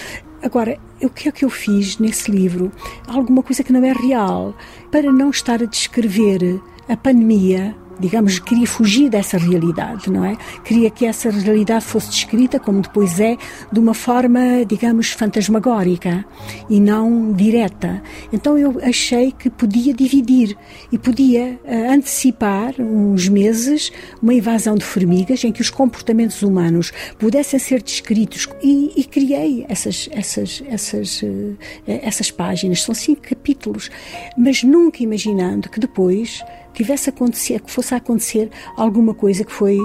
Agora, 0.42 0.78
o 1.02 1.08
que 1.08 1.28
é 1.28 1.32
que 1.32 1.44
eu 1.44 1.50
fiz 1.50 1.98
nesse 1.98 2.30
livro? 2.30 2.70
Alguma 3.06 3.42
coisa 3.42 3.64
que 3.64 3.72
não 3.72 3.82
é 3.84 3.92
real, 3.92 4.54
para 4.90 5.10
não 5.10 5.30
estar 5.30 5.62
a 5.62 5.66
descrever 5.66 6.60
a 6.88 6.96
pandemia 6.96 7.74
digamos, 7.98 8.38
queria 8.38 8.66
fugir 8.66 9.08
dessa 9.08 9.38
realidade, 9.38 10.10
não 10.10 10.24
é? 10.24 10.36
Queria 10.64 10.90
que 10.90 11.06
essa 11.06 11.30
realidade 11.30 11.84
fosse 11.84 12.10
descrita, 12.10 12.58
como 12.58 12.80
depois 12.80 13.20
é, 13.20 13.36
de 13.72 13.78
uma 13.78 13.94
forma, 13.94 14.64
digamos, 14.66 15.10
fantasmagórica 15.10 16.24
e 16.68 16.80
não 16.80 17.32
direta. 17.32 18.02
Então 18.32 18.58
eu 18.58 18.80
achei 18.82 19.32
que 19.32 19.48
podia 19.50 19.94
dividir 19.94 20.56
e 20.90 20.98
podia 20.98 21.58
uh, 21.64 21.92
antecipar 21.92 22.74
uns 22.78 23.28
meses 23.28 23.92
uma 24.22 24.34
invasão 24.34 24.74
de 24.74 24.84
formigas 24.84 25.44
em 25.44 25.52
que 25.52 25.60
os 25.60 25.70
comportamentos 25.70 26.42
humanos 26.42 26.92
pudessem 27.18 27.58
ser 27.58 27.82
descritos 27.82 28.48
e, 28.62 28.92
e 28.96 29.04
criei 29.04 29.64
essas, 29.68 30.08
essas, 30.12 30.62
essas, 30.66 31.22
uh, 31.22 31.56
essas 31.86 32.30
páginas. 32.30 32.82
São 32.82 32.94
cinco 32.94 33.22
capítulos, 33.22 33.90
mas 34.36 34.62
nunca 34.62 35.02
imaginando 35.02 35.68
que 35.68 35.80
depois 35.80 36.42
tivesse 36.74 37.10
acontecer, 37.10 37.60
que 37.60 37.70
fosse 37.70 37.94
a 37.94 37.98
acontecer 37.98 38.50
alguma 38.76 39.14
coisa 39.14 39.44
que 39.44 39.52
foi, 39.52 39.78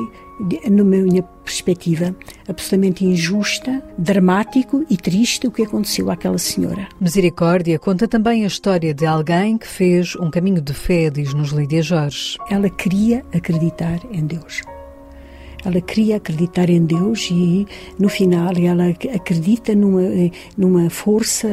na 0.70 0.84
minha 0.84 1.24
perspectiva 1.44 2.16
absolutamente 2.48 3.06
injusta, 3.06 3.84
dramático 3.98 4.86
e 4.90 4.98
triste 4.98 5.48
o 5.48 5.52
que 5.52 5.64
aconteceu 5.64 6.10
àquela 6.10 6.38
senhora. 6.38 6.88
Misericórdia 7.00 7.78
conta 7.78 8.08
também 8.08 8.44
a 8.44 8.48
história 8.48 8.94
de 8.94 9.06
alguém 9.06 9.58
que 9.58 9.68
fez 9.68 10.16
um 10.16 10.30
caminho 10.30 10.62
de 10.62 10.74
fé, 10.74 11.10
diz-nos 11.10 11.50
Lídia 11.50 11.82
Jorge. 11.82 12.38
Ela 12.50 12.70
queria 12.70 13.24
acreditar 13.34 14.00
em 14.12 14.26
Deus. 14.26 14.62
Ela 15.64 15.82
queria 15.82 16.18
acreditar 16.18 16.70
em 16.70 16.84
Deus 16.86 17.30
e, 17.32 17.68
no 17.98 18.08
final, 18.10 18.52
ela 18.58 18.90
acredita 19.14 19.76
numa, 19.76 20.02
numa 20.58 20.90
força, 20.90 21.48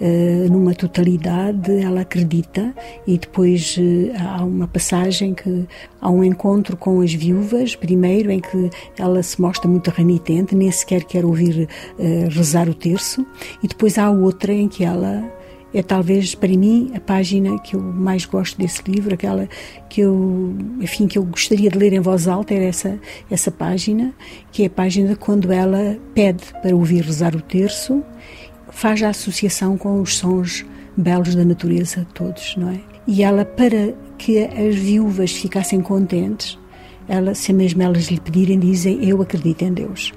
eh, 0.00 0.46
numa 0.50 0.74
totalidade, 0.74 1.72
ela 1.82 2.02
acredita. 2.02 2.74
E 3.06 3.18
depois 3.18 3.76
eh, 3.78 4.16
há 4.18 4.44
uma 4.44 4.68
passagem 4.68 5.34
que 5.34 5.66
há 6.00 6.10
um 6.10 6.22
encontro 6.22 6.76
com 6.76 7.00
as 7.00 7.12
viúvas, 7.12 7.74
primeiro, 7.74 8.30
em 8.30 8.40
que 8.40 8.70
ela 8.98 9.22
se 9.22 9.40
mostra 9.40 9.68
muito 9.68 9.90
renitente, 9.90 10.54
nem 10.54 10.70
sequer 10.70 11.04
quer 11.04 11.24
ouvir 11.24 11.68
eh, 11.98 12.28
rezar 12.30 12.68
o 12.68 12.74
terço. 12.74 13.26
E 13.62 13.68
depois 13.68 13.98
há 13.98 14.10
outra 14.10 14.52
em 14.52 14.68
que 14.68 14.84
ela 14.84 15.39
é 15.72 15.82
talvez 15.82 16.34
para 16.34 16.48
mim 16.48 16.90
a 16.94 17.00
página 17.00 17.58
que 17.58 17.76
eu 17.76 17.80
mais 17.80 18.24
gosto 18.24 18.58
desse 18.58 18.82
livro, 18.86 19.14
aquela 19.14 19.48
que 19.88 20.00
eu, 20.00 20.54
enfim, 20.80 21.06
que 21.06 21.18
eu 21.18 21.24
gostaria 21.24 21.70
de 21.70 21.78
ler 21.78 21.92
em 21.92 22.00
voz 22.00 22.26
alta, 22.26 22.54
era 22.54 22.64
essa 22.64 22.98
essa 23.30 23.50
página, 23.50 24.12
que 24.50 24.64
é 24.64 24.66
a 24.66 24.70
página 24.70 25.14
quando 25.16 25.52
ela 25.52 25.96
pede 26.14 26.44
para 26.60 26.74
ouvir 26.74 27.02
rezar 27.02 27.34
o 27.36 27.40
terço, 27.40 28.02
faz 28.70 29.02
a 29.02 29.10
associação 29.10 29.76
com 29.76 30.00
os 30.00 30.16
sons 30.16 30.64
belos 30.96 31.34
da 31.34 31.44
natureza 31.44 32.06
todos, 32.14 32.56
não 32.56 32.70
é? 32.70 32.80
E 33.06 33.22
ela 33.22 33.44
para 33.44 33.94
que 34.18 34.44
as 34.44 34.74
viúvas 34.74 35.32
ficassem 35.32 35.80
contentes, 35.80 36.58
ela, 37.08 37.34
se 37.34 37.52
mesmo 37.52 37.82
elas 37.82 38.04
lhe 38.04 38.20
pedirem, 38.20 38.58
dizem: 38.58 39.08
Eu 39.08 39.20
acredito 39.20 39.62
em 39.62 39.72
Deus. 39.72 40.12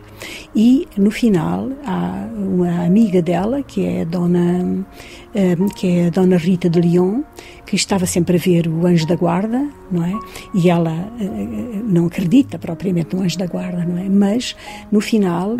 E 0.55 0.87
no 0.97 1.11
final 1.11 1.69
há 1.85 2.27
uma 2.35 2.85
amiga 2.85 3.21
dela, 3.21 3.63
que 3.63 3.85
é 3.85 4.01
a 4.01 4.05
dona, 4.05 4.85
eh, 5.33 5.55
que 5.75 5.87
é 5.87 6.07
a 6.07 6.09
dona 6.09 6.37
Rita 6.37 6.69
de 6.69 6.79
Lyon, 6.79 7.21
que 7.65 7.75
estava 7.75 8.05
sempre 8.05 8.37
a 8.37 8.39
ver 8.39 8.67
o 8.67 8.85
anjo 8.85 9.07
da 9.07 9.15
guarda, 9.15 9.67
não 9.91 10.03
é? 10.03 10.13
E 10.53 10.69
ela 10.69 10.91
eh, 11.19 11.23
eh, 11.23 11.81
não 11.85 12.05
acredita 12.07 12.59
propriamente 12.59 13.15
no 13.15 13.23
anjo 13.23 13.37
da 13.37 13.47
guarda, 13.47 13.85
não 13.85 13.97
é? 13.97 14.09
Mas 14.09 14.55
no 14.91 15.01
final, 15.01 15.57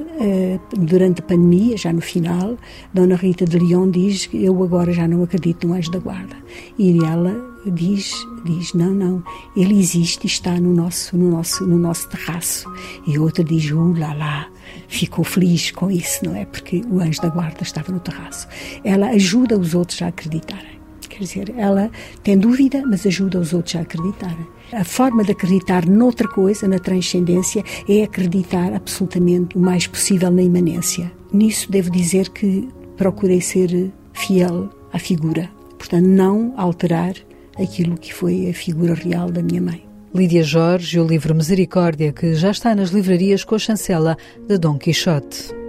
durante 0.78 1.22
a 1.22 1.24
pandemia, 1.24 1.78
já 1.78 1.92
no 1.92 2.02
final, 2.02 2.58
dona 2.94 3.16
Rita 3.16 3.46
de 3.46 3.58
Lyon 3.58 3.90
diz: 3.90 4.30
Eu 4.34 4.64
agora 4.64 4.92
já 4.92 5.08
não 5.08 5.24
acredito 5.24 5.68
no 5.68 5.74
anjo 5.74 5.92
da 5.92 6.00
guarda. 6.00 6.36
E 6.78 6.98
ela 7.04 7.54
diz, 7.72 8.14
diz 8.44 8.74
não, 8.74 8.92
não, 8.92 9.24
ele 9.56 9.80
existe 9.80 10.28
está 10.28 10.60
no 10.60 10.74
nosso, 10.74 11.18
no 11.18 11.30
nosso, 11.30 11.66
no 11.66 11.78
nosso 11.78 12.10
terraço. 12.10 12.72
E 13.08 13.18
outra 13.18 13.44
diz, 13.44 13.70
uh, 13.72 13.94
lá, 13.98 14.14
lá, 14.14 14.48
ficou 14.88 15.24
feliz 15.24 15.72
com 15.72 15.90
isso, 15.90 16.26
não 16.26 16.36
é? 16.36 16.46
Porque 16.46 16.82
o 16.90 17.00
anjo 17.00 17.22
da 17.22 17.30
guarda 17.30 17.64
estava 17.64 17.92
no 17.92 18.00
terraço. 18.00 18.48
Ela 18.84 19.10
ajuda 19.10 19.58
os 19.58 19.74
outros 19.74 20.02
a 20.02 20.08
acreditarem. 20.08 20.74
Quer 21.10 21.20
dizer, 21.20 21.54
ela 21.58 21.92
tem 22.24 22.38
dúvida, 22.38 22.84
mas 22.86 23.06
ajuda 23.06 23.40
os 23.40 23.54
outros 23.54 23.76
a 23.76 23.82
acreditarem. 23.82 24.48
A 24.72 24.84
forma 24.84 25.24
de 25.24 25.32
acreditar 25.32 25.86
noutra 25.86 26.28
coisa, 26.28 26.68
na 26.68 26.80
transcendência, 26.80 27.64
é 27.88 28.04
acreditar 28.04 28.74
absolutamente 28.74 29.56
o 29.56 29.60
mais 29.60 29.86
possível 29.86 30.32
na 30.32 30.42
imanência. 30.42 31.12
Nisso 31.32 31.72
devo 31.72 31.92
dizer 31.92 32.30
que 32.30 32.68
procurei 32.98 33.42
ser 33.42 33.92
fiel 34.14 34.70
à 34.92 34.98
figura. 34.98 35.50
Portanto, 35.78 36.08
não 36.08 36.54
alterar 36.58 37.14
aquilo 37.60 37.98
que 37.98 38.14
foi 38.14 38.50
a 38.50 38.54
figura 38.54 38.96
real 38.96 39.30
da 39.30 39.44
minha 39.44 39.62
mãe. 39.62 39.93
Lídia 40.14 40.44
Jorge 40.44 40.98
e 40.98 41.00
o 41.00 41.08
livro 41.08 41.34
Misericórdia, 41.34 42.14
que 42.14 42.36
já 42.36 42.52
está 42.52 42.76
nas 42.76 42.92
livrarias 42.92 43.44
com 43.44 43.56
a 43.56 43.60
chancela 43.60 44.16
de 44.48 44.60
Dom 44.60 44.78
Quixote. 44.78 45.63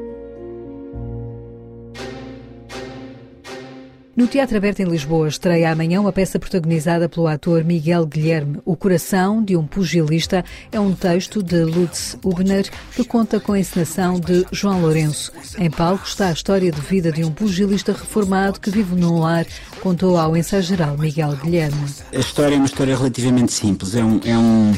No 4.17 4.29
Teatro 4.29 4.57
Aberto 4.57 4.79
em 4.79 4.85
Lisboa 4.85 5.27
estreia 5.27 5.73
amanhã 5.73 6.01
uma 6.01 6.13
peça 6.13 6.39
protagonizada 6.39 7.09
pelo 7.09 7.27
ator 7.27 7.65
Miguel 7.65 8.07
Guilherme. 8.07 8.61
O 8.65 8.77
Coração 8.77 9.43
de 9.43 9.57
um 9.57 9.67
Pugilista 9.67 10.45
é 10.71 10.79
um 10.79 10.95
texto 10.95 11.43
de 11.43 11.65
Lutz 11.65 12.17
Hubner 12.23 12.71
que 12.95 13.03
conta 13.03 13.41
com 13.41 13.55
a 13.55 13.59
encenação 13.59 14.21
de 14.21 14.47
João 14.53 14.81
Lourenço. 14.81 15.33
Em 15.59 15.69
palco 15.69 16.07
está 16.07 16.29
a 16.29 16.33
história 16.33 16.71
de 16.71 16.81
vida 16.81 17.11
de 17.11 17.25
um 17.25 17.33
pugilista 17.33 17.91
reformado 17.91 18.61
que 18.61 18.71
vive 18.71 18.95
num 18.95 19.19
lar, 19.19 19.47
contou 19.81 20.17
ao 20.17 20.37
ensaio 20.37 20.63
geral 20.63 20.97
Miguel 20.97 21.37
Guilherme. 21.43 21.85
A 22.15 22.19
história 22.21 22.55
é 22.55 22.57
uma 22.57 22.67
história 22.67 22.97
relativamente 22.97 23.53
simples. 23.53 23.97
É 23.97 24.05
um, 24.05 24.21
é 24.25 24.39
um, 24.39 24.75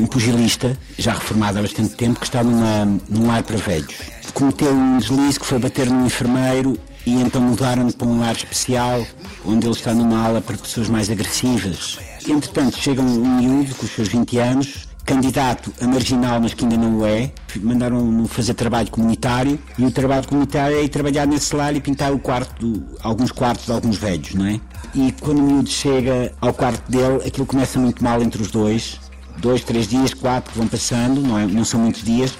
um 0.00 0.06
pugilista, 0.08 0.76
já 0.98 1.12
reformado 1.12 1.60
há 1.60 1.62
bastante 1.62 1.94
tempo, 1.94 2.18
que 2.18 2.26
está 2.26 2.42
numa, 2.42 2.84
num 3.08 3.28
lar 3.28 3.44
para 3.44 3.58
velhos. 3.58 3.94
Cometeu 4.34 4.72
um 4.72 4.98
deslize 4.98 5.38
que 5.38 5.46
foi 5.46 5.60
bater 5.60 5.88
num 5.88 6.04
enfermeiro 6.04 6.76
e 7.06 7.14
então 7.14 7.40
mudaram-no 7.40 7.92
para 7.92 8.08
um 8.08 8.18
lar 8.18 8.34
especial, 8.34 9.06
onde 9.44 9.64
ele 9.64 9.74
está 9.74 9.94
numa 9.94 10.24
ala 10.24 10.40
para 10.40 10.56
pessoas 10.58 10.88
mais 10.88 11.08
agressivas. 11.08 11.98
Entretanto, 12.28 12.76
chega 12.76 13.00
um 13.00 13.38
miúdo 13.38 13.72
com 13.76 13.86
os 13.86 13.92
seus 13.92 14.08
20 14.08 14.38
anos, 14.38 14.88
candidato 15.04 15.72
a 15.80 15.86
marginal, 15.86 16.40
mas 16.40 16.52
que 16.52 16.64
ainda 16.64 16.76
não 16.76 16.98
o 16.98 17.06
é. 17.06 17.30
Mandaram-no 17.60 18.26
fazer 18.26 18.54
trabalho 18.54 18.90
comunitário 18.90 19.56
e 19.78 19.84
o 19.84 19.90
trabalho 19.92 20.26
comunitário 20.26 20.76
é 20.76 20.82
ir 20.82 20.88
trabalhar 20.88 21.26
nesse 21.26 21.54
lar 21.54 21.76
e 21.76 21.80
pintar 21.80 22.12
o 22.12 22.18
quarto, 22.18 22.84
alguns 23.00 23.30
quartos 23.30 23.66
de 23.66 23.72
alguns 23.72 23.96
velhos, 23.96 24.34
não 24.34 24.44
é? 24.44 24.60
E 24.92 25.12
quando 25.12 25.38
o 25.38 25.42
miúdo 25.42 25.70
chega 25.70 26.34
ao 26.40 26.52
quarto 26.52 26.90
dele, 26.90 27.24
aquilo 27.24 27.46
começa 27.46 27.78
muito 27.78 28.02
mal 28.02 28.20
entre 28.20 28.42
os 28.42 28.50
dois. 28.50 28.98
Dois, 29.38 29.62
três 29.62 29.86
dias, 29.86 30.12
quatro 30.12 30.50
que 30.50 30.58
vão 30.58 30.66
passando, 30.66 31.20
não, 31.20 31.38
é? 31.38 31.46
não 31.46 31.64
são 31.64 31.78
muitos 31.78 32.02
dias. 32.02 32.36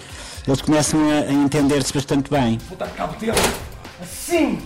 Eles 0.47 0.61
começam 0.61 0.99
a, 1.11 1.31
a 1.31 1.33
entender-se 1.33 1.93
bastante 1.93 2.31
bem. 2.31 2.59
Vou 2.69 2.77
cabo. 2.89 3.15
Assim! 4.27 4.59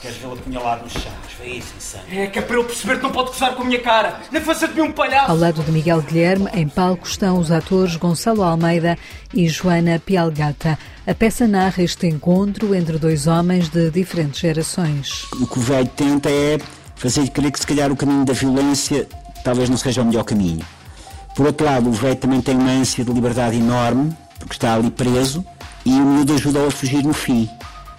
Queres 0.00 0.16
vê-lo 0.18 0.34
apunhalado 0.34 0.84
nos 0.84 0.92
chão? 0.92 1.12
Isso, 1.44 1.74
insano. 1.76 2.04
É 2.12 2.28
que 2.28 2.38
é 2.38 2.42
para 2.42 2.54
eu 2.54 2.64
perceber 2.64 2.98
que 2.98 3.02
não 3.02 3.10
pode 3.10 3.30
gozar 3.30 3.56
com 3.56 3.62
a 3.62 3.64
minha 3.64 3.80
cara. 3.80 4.20
Nem 4.30 4.40
fazer-te 4.40 4.80
um 4.80 4.92
palhaço. 4.92 5.32
Ao 5.32 5.36
lado 5.36 5.64
de 5.64 5.72
Miguel 5.72 6.00
Guilherme, 6.00 6.48
em 6.54 6.68
palco 6.68 7.04
estão 7.04 7.38
os 7.38 7.50
atores 7.50 7.96
Gonçalo 7.96 8.44
Almeida 8.44 8.96
e 9.34 9.48
Joana 9.48 9.98
Pialgata. 9.98 10.78
A 11.04 11.12
peça 11.12 11.48
narra 11.48 11.82
este 11.82 12.06
encontro 12.06 12.72
entre 12.72 12.98
dois 12.98 13.26
homens 13.26 13.68
de 13.68 13.90
diferentes 13.90 14.38
gerações. 14.38 15.26
O 15.32 15.46
que 15.48 15.58
o 15.58 15.62
velho 15.62 15.88
tenta 15.88 16.30
é 16.30 16.58
fazer 16.94 17.28
crer 17.30 17.50
que 17.50 17.58
se 17.58 17.66
calhar 17.66 17.90
o 17.90 17.96
caminho 17.96 18.24
da 18.24 18.32
violência 18.32 19.08
talvez 19.42 19.68
não 19.68 19.76
seja 19.76 20.02
o 20.02 20.04
melhor 20.04 20.22
caminho. 20.22 20.64
Por 21.34 21.46
outro 21.46 21.66
lado, 21.66 21.88
o 21.88 21.92
velho 21.92 22.14
também 22.14 22.40
tem 22.40 22.56
uma 22.56 22.70
ânsia 22.70 23.04
de 23.04 23.12
liberdade 23.12 23.56
enorme, 23.56 24.16
porque 24.38 24.54
está 24.54 24.74
ali 24.74 24.90
preso, 24.90 25.44
e 25.84 25.90
o 25.90 26.04
miúdo 26.04 26.34
ajudou 26.34 26.66
a 26.66 26.70
fugir 26.70 27.04
no 27.04 27.12
fim. 27.12 27.48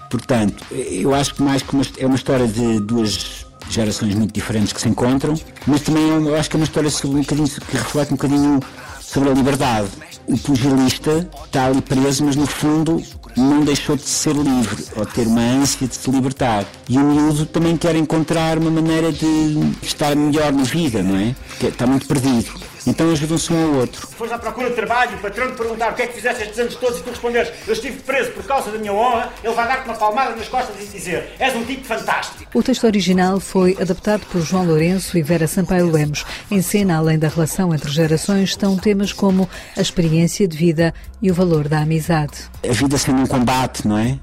Portanto, 0.09 0.63
eu 0.71 1.13
acho 1.13 1.33
que 1.35 1.41
mais 1.41 1.61
que 1.61 1.73
uma, 1.73 1.83
é 1.97 2.05
uma 2.05 2.15
história 2.15 2.47
de 2.47 2.79
duas 2.79 3.45
gerações 3.69 4.13
muito 4.13 4.33
diferentes 4.33 4.73
que 4.73 4.81
se 4.81 4.87
encontram, 4.87 5.33
mas 5.65 5.81
também 5.81 6.09
é 6.09 6.15
eu 6.15 6.35
acho 6.35 6.49
que 6.49 6.55
é 6.55 6.59
uma 6.59 6.65
história 6.65 6.89
sobre 6.89 7.17
um 7.17 7.21
bocadinho, 7.21 7.47
que 7.47 7.77
reflete 7.77 8.13
um 8.13 8.15
bocadinho 8.15 8.59
sobre 9.01 9.29
a 9.29 9.33
liberdade. 9.33 9.89
O 10.27 10.37
pugilista 10.37 11.29
está 11.45 11.65
ali 11.65 11.81
preso, 11.81 12.23
mas 12.25 12.35
no 12.35 12.45
fundo 12.45 13.01
não 13.35 13.61
deixou 13.63 13.95
de 13.95 14.03
ser 14.03 14.35
livre 14.35 14.85
ou 14.95 15.05
ter 15.05 15.27
uma 15.27 15.41
ânsia 15.41 15.87
de 15.87 15.95
se 15.95 16.09
libertar. 16.09 16.65
E 16.87 16.97
o 16.97 17.01
miúdo 17.01 17.45
também 17.45 17.75
quer 17.75 17.95
encontrar 17.95 18.57
uma 18.57 18.71
maneira 18.71 19.11
de 19.11 19.73
estar 19.81 20.15
melhor 20.15 20.51
na 20.53 20.63
vida, 20.63 21.03
não 21.03 21.15
é? 21.15 21.35
Porque 21.49 21.67
está 21.67 21.85
muito 21.85 22.07
perdido. 22.07 22.51
Então 22.85 23.11
ajudam-se 23.11 23.53
um 23.53 23.63
ao 23.63 23.73
outro. 23.79 24.07
Se 24.07 24.15
fores 24.15 24.33
à 24.33 24.37
procura 24.37 24.69
de 24.69 24.75
trabalho, 24.75 25.17
o 25.17 25.21
patrão 25.21 25.47
te 25.51 25.57
perguntar 25.57 25.91
o 25.91 25.95
que 25.95 26.01
é 26.01 26.07
que 26.07 26.13
fizeste 26.15 26.43
estes 26.43 26.59
anos 26.59 26.75
todos 26.75 26.99
e 26.99 27.03
tu 27.03 27.09
responderes 27.09 27.51
eu 27.65 27.73
estive 27.73 28.01
preso 28.01 28.31
por 28.31 28.43
causa 28.43 28.71
da 28.71 28.77
minha 28.77 28.93
honra, 28.93 29.31
ele 29.43 29.53
vai 29.53 29.67
dar-te 29.67 29.85
uma 29.85 29.95
palmada 29.95 30.35
nas 30.35 30.47
costas 30.47 30.75
e 30.81 30.85
dizer 30.85 31.33
és 31.39 31.55
um 31.55 31.63
tipo 31.63 31.85
fantástico. 31.85 32.45
O 32.53 32.61
texto 32.61 32.83
original 32.83 33.39
foi 33.39 33.77
adaptado 33.79 34.25
por 34.27 34.41
João 34.41 34.65
Lourenço 34.65 35.17
e 35.17 35.23
Vera 35.23 35.47
Sampaio 35.47 35.89
Lemos. 35.89 36.25
Em 36.51 36.61
cena, 36.61 36.97
além 36.97 37.17
da 37.17 37.29
relação 37.29 37.73
entre 37.73 37.89
gerações, 37.89 38.49
estão 38.49 38.77
temas 38.77 39.13
como 39.13 39.49
a 39.77 39.81
experiência 39.81 40.47
de 40.47 40.57
vida 40.57 40.93
e 41.21 41.31
o 41.31 41.33
valor 41.33 41.67
da 41.67 41.79
amizade. 41.79 42.49
A 42.67 42.73
vida 42.73 42.97
sendo 42.97 43.21
um 43.21 43.27
combate, 43.27 43.87
não 43.87 43.97
é? 43.97 44.19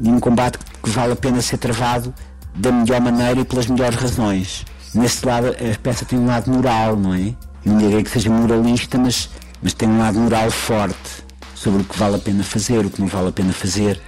E 0.00 0.08
um 0.08 0.20
combate 0.20 0.58
que 0.82 0.90
vale 0.90 1.14
a 1.14 1.16
pena 1.16 1.40
ser 1.40 1.56
travado 1.56 2.14
da 2.54 2.70
melhor 2.70 3.00
maneira 3.00 3.40
e 3.40 3.44
pelas 3.44 3.66
melhores 3.66 3.96
razões. 3.96 4.64
Nesse 4.94 5.24
lado, 5.26 5.48
a 5.48 5.78
peça 5.78 6.04
tem 6.04 6.18
um 6.18 6.26
lado 6.26 6.50
moral, 6.50 6.96
não 6.96 7.14
é? 7.14 7.34
Não 7.66 7.78
direi 7.78 8.02
que 8.02 8.10
seja 8.10 8.30
moralista, 8.30 8.96
mas, 8.96 9.28
mas 9.60 9.74
tem 9.74 9.88
um 9.88 9.98
lado 9.98 10.18
moral 10.18 10.50
forte 10.50 11.24
sobre 11.54 11.82
o 11.82 11.84
que 11.84 11.98
vale 11.98 12.14
a 12.14 12.18
pena 12.18 12.44
fazer, 12.44 12.86
o 12.86 12.90
que 12.90 13.00
não 13.00 13.08
vale 13.08 13.28
a 13.28 13.32
pena 13.32 13.52
fazer. 13.52 14.00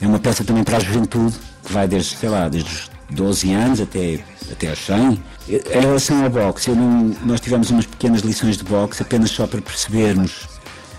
É 0.00 0.06
uma 0.06 0.18
peça 0.18 0.42
também 0.42 0.64
para 0.64 0.78
a 0.78 0.80
juventude, 0.80 1.36
que 1.64 1.72
vai 1.72 1.86
desde, 1.86 2.16
sei 2.16 2.28
lá, 2.28 2.48
desde 2.48 2.68
os 2.68 2.90
12 3.10 3.52
anos 3.52 3.80
até, 3.80 4.18
até 4.50 4.70
aos 4.70 4.78
100. 4.80 5.22
Em 5.48 5.80
relação 5.80 6.24
ao 6.24 6.30
boxe, 6.30 6.70
não, 6.70 7.14
nós 7.24 7.40
tivemos 7.40 7.70
umas 7.70 7.86
pequenas 7.86 8.22
lições 8.22 8.56
de 8.56 8.64
boxe, 8.64 9.02
apenas 9.02 9.30
só 9.30 9.46
para 9.46 9.62
percebermos 9.62 10.48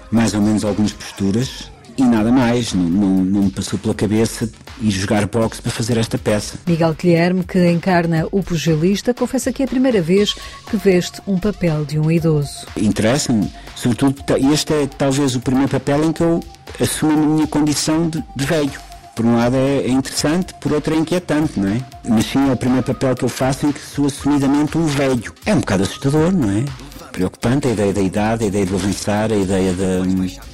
mais 0.10 0.34
ou 0.34 0.42
menos 0.42 0.64
algumas 0.64 0.94
posturas 0.94 1.72
e 1.98 2.04
nada 2.04 2.32
mais. 2.32 2.74
Não, 2.74 2.84
não, 2.84 3.10
não 3.26 3.42
me 3.44 3.52
passou 3.52 3.78
pela 3.78 3.94
cabeça 3.94 4.50
ir 4.82 4.92
jogar 4.92 5.26
boxe 5.28 5.62
para 5.62 5.72
fazer 5.72 5.98
esta 5.98 6.18
peça. 6.18 6.58
Miguel 6.66 6.94
Guilherme, 6.94 7.44
que 7.44 7.70
encarna 7.70 8.28
o 8.32 8.42
pugilista, 8.44 9.14
confessa 9.14 9.52
que 9.52 9.62
é 9.62 9.66
a 9.66 9.68
primeira 9.68 10.02
vez 10.02 10.34
que 10.70 10.78
veste 10.78 11.22
um 11.28 11.40
papel 11.40 11.86
de 11.86 12.00
um 12.00 12.12
idoso. 12.12 12.66
Interessa-me, 12.76 13.52
sobretudo, 13.76 14.24
este 14.52 14.74
é 14.74 14.88
talvez 14.88 15.36
o 15.36 15.40
primeiro 15.40 15.70
papel 15.70 16.04
em 16.06 16.12
que 16.12 16.22
eu 16.22 16.40
assumo 16.80 17.14
a 17.14 17.26
minha 17.28 17.48
condição 17.48 18.10
de, 18.10 18.24
de 18.36 18.46
velho. 18.46 18.92
Por 19.16 19.26
um 19.26 19.36
lado 19.36 19.56
é, 19.56 19.80
é 19.80 19.90
interessante, 19.90 20.54
por 20.56 20.72
outro 20.72 20.94
é 20.94 20.98
inquietante, 20.98 21.60
não 21.60 21.68
é? 21.68 21.82
Mas 22.08 22.26
sim, 22.26 22.50
é 22.50 22.54
o 22.54 22.58
primeiro 22.58 22.86
papel 22.86 23.14
que 23.14 23.24
eu 23.24 23.30
faço 23.30 23.68
em 23.68 23.72
que 23.72 23.80
sou 23.80 24.06
assumidamente 24.06 24.78
um 24.78 24.86
velho. 24.86 25.34
É 25.46 25.54
um 25.54 25.60
bocado 25.60 25.84
assustador, 25.84 26.32
não 26.32 26.50
é? 26.50 26.66
preocupante, 27.12 27.68
a 27.68 27.72
ideia 27.72 27.94
da 27.94 28.02
idade, 28.02 28.46
a 28.46 28.48
ideia 28.48 28.66
do 28.66 28.76
avançar, 28.76 29.32
a 29.32 29.36
ideia 29.36 29.74
da. 29.74 30.02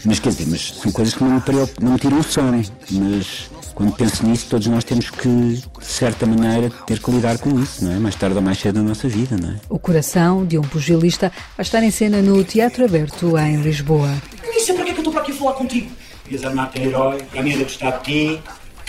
Mas 0.03 0.19
quer 0.19 0.29
dizer, 0.29 0.47
mas 0.49 0.73
são 0.81 0.91
coisas 0.91 1.13
que 1.13 1.23
não 1.23 1.31
me, 1.31 1.41
não 1.79 1.91
me 1.93 1.99
tiram 1.99 2.19
o 2.19 2.23
sono. 2.23 2.63
Mas 2.91 3.49
quando 3.77 3.95
penso 3.95 4.25
nisso, 4.25 4.47
todos 4.49 4.65
nós 4.65 4.83
temos 4.83 5.11
que, 5.11 5.29
de 5.29 5.85
certa 5.85 6.25
maneira, 6.25 6.71
ter 6.87 6.99
que 6.99 7.11
lidar 7.11 7.37
com 7.37 7.59
isso, 7.59 7.85
não 7.85 7.91
é? 7.91 7.99
Mais 7.99 8.15
tarde 8.15 8.35
ou 8.35 8.41
mais 8.41 8.57
cedo 8.57 8.81
na 8.81 8.89
nossa 8.89 9.07
vida, 9.07 9.37
não 9.37 9.51
é? 9.51 9.55
O 9.69 9.77
coração 9.77 10.43
de 10.43 10.57
um 10.57 10.63
pugilista 10.63 11.31
vai 11.55 11.63
estar 11.63 11.83
em 11.83 11.91
cena 11.91 12.19
no 12.19 12.43
Teatro 12.43 12.85
Aberto, 12.85 13.37
em 13.37 13.57
Lisboa. 13.57 14.09
Eu 14.43 14.51
disse 14.51 14.73
para 14.73 14.83
que 14.83 14.89
é 14.89 14.93
que 14.93 14.99
eu 14.99 15.01
estou 15.01 15.13
para 15.13 15.21
aqui 15.21 15.31
a 15.31 15.35
falar 15.35 15.53
contigo? 15.53 15.91
Ias 16.27 16.43
armar-te 16.43 16.81
herói, 16.81 17.21
para 17.21 17.43
mim 17.43 17.53
era 17.53 17.63
gostar 17.65 17.91
de 17.99 18.03
ti 18.03 18.41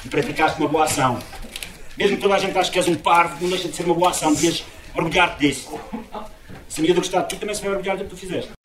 e 0.06 0.08
praticaste 0.08 0.58
uma 0.58 0.70
boa 0.70 0.84
ação. 0.84 1.18
Mesmo 1.98 2.16
que 2.16 2.22
toda 2.22 2.36
a 2.36 2.38
gente 2.38 2.56
ache 2.56 2.70
que 2.70 2.78
és 2.78 2.88
um 2.88 2.94
parvo, 2.94 3.36
não 3.42 3.50
deixa 3.50 3.68
de 3.68 3.76
ser 3.76 3.84
uma 3.84 3.94
boa 3.94 4.08
ação, 4.08 4.32
devias 4.32 4.64
orgulhar-te 4.94 5.48
disso. 5.48 5.68
Se 6.66 6.80
a 6.80 6.82
miúda 6.82 7.00
gostar 7.00 7.20
de 7.20 7.28
ti, 7.28 7.36
também 7.36 7.54
se 7.54 7.60
vai 7.60 7.72
orgulhar 7.72 7.98
do 7.98 8.04
que 8.04 8.10
tu 8.10 8.16
fizeste. 8.16 8.57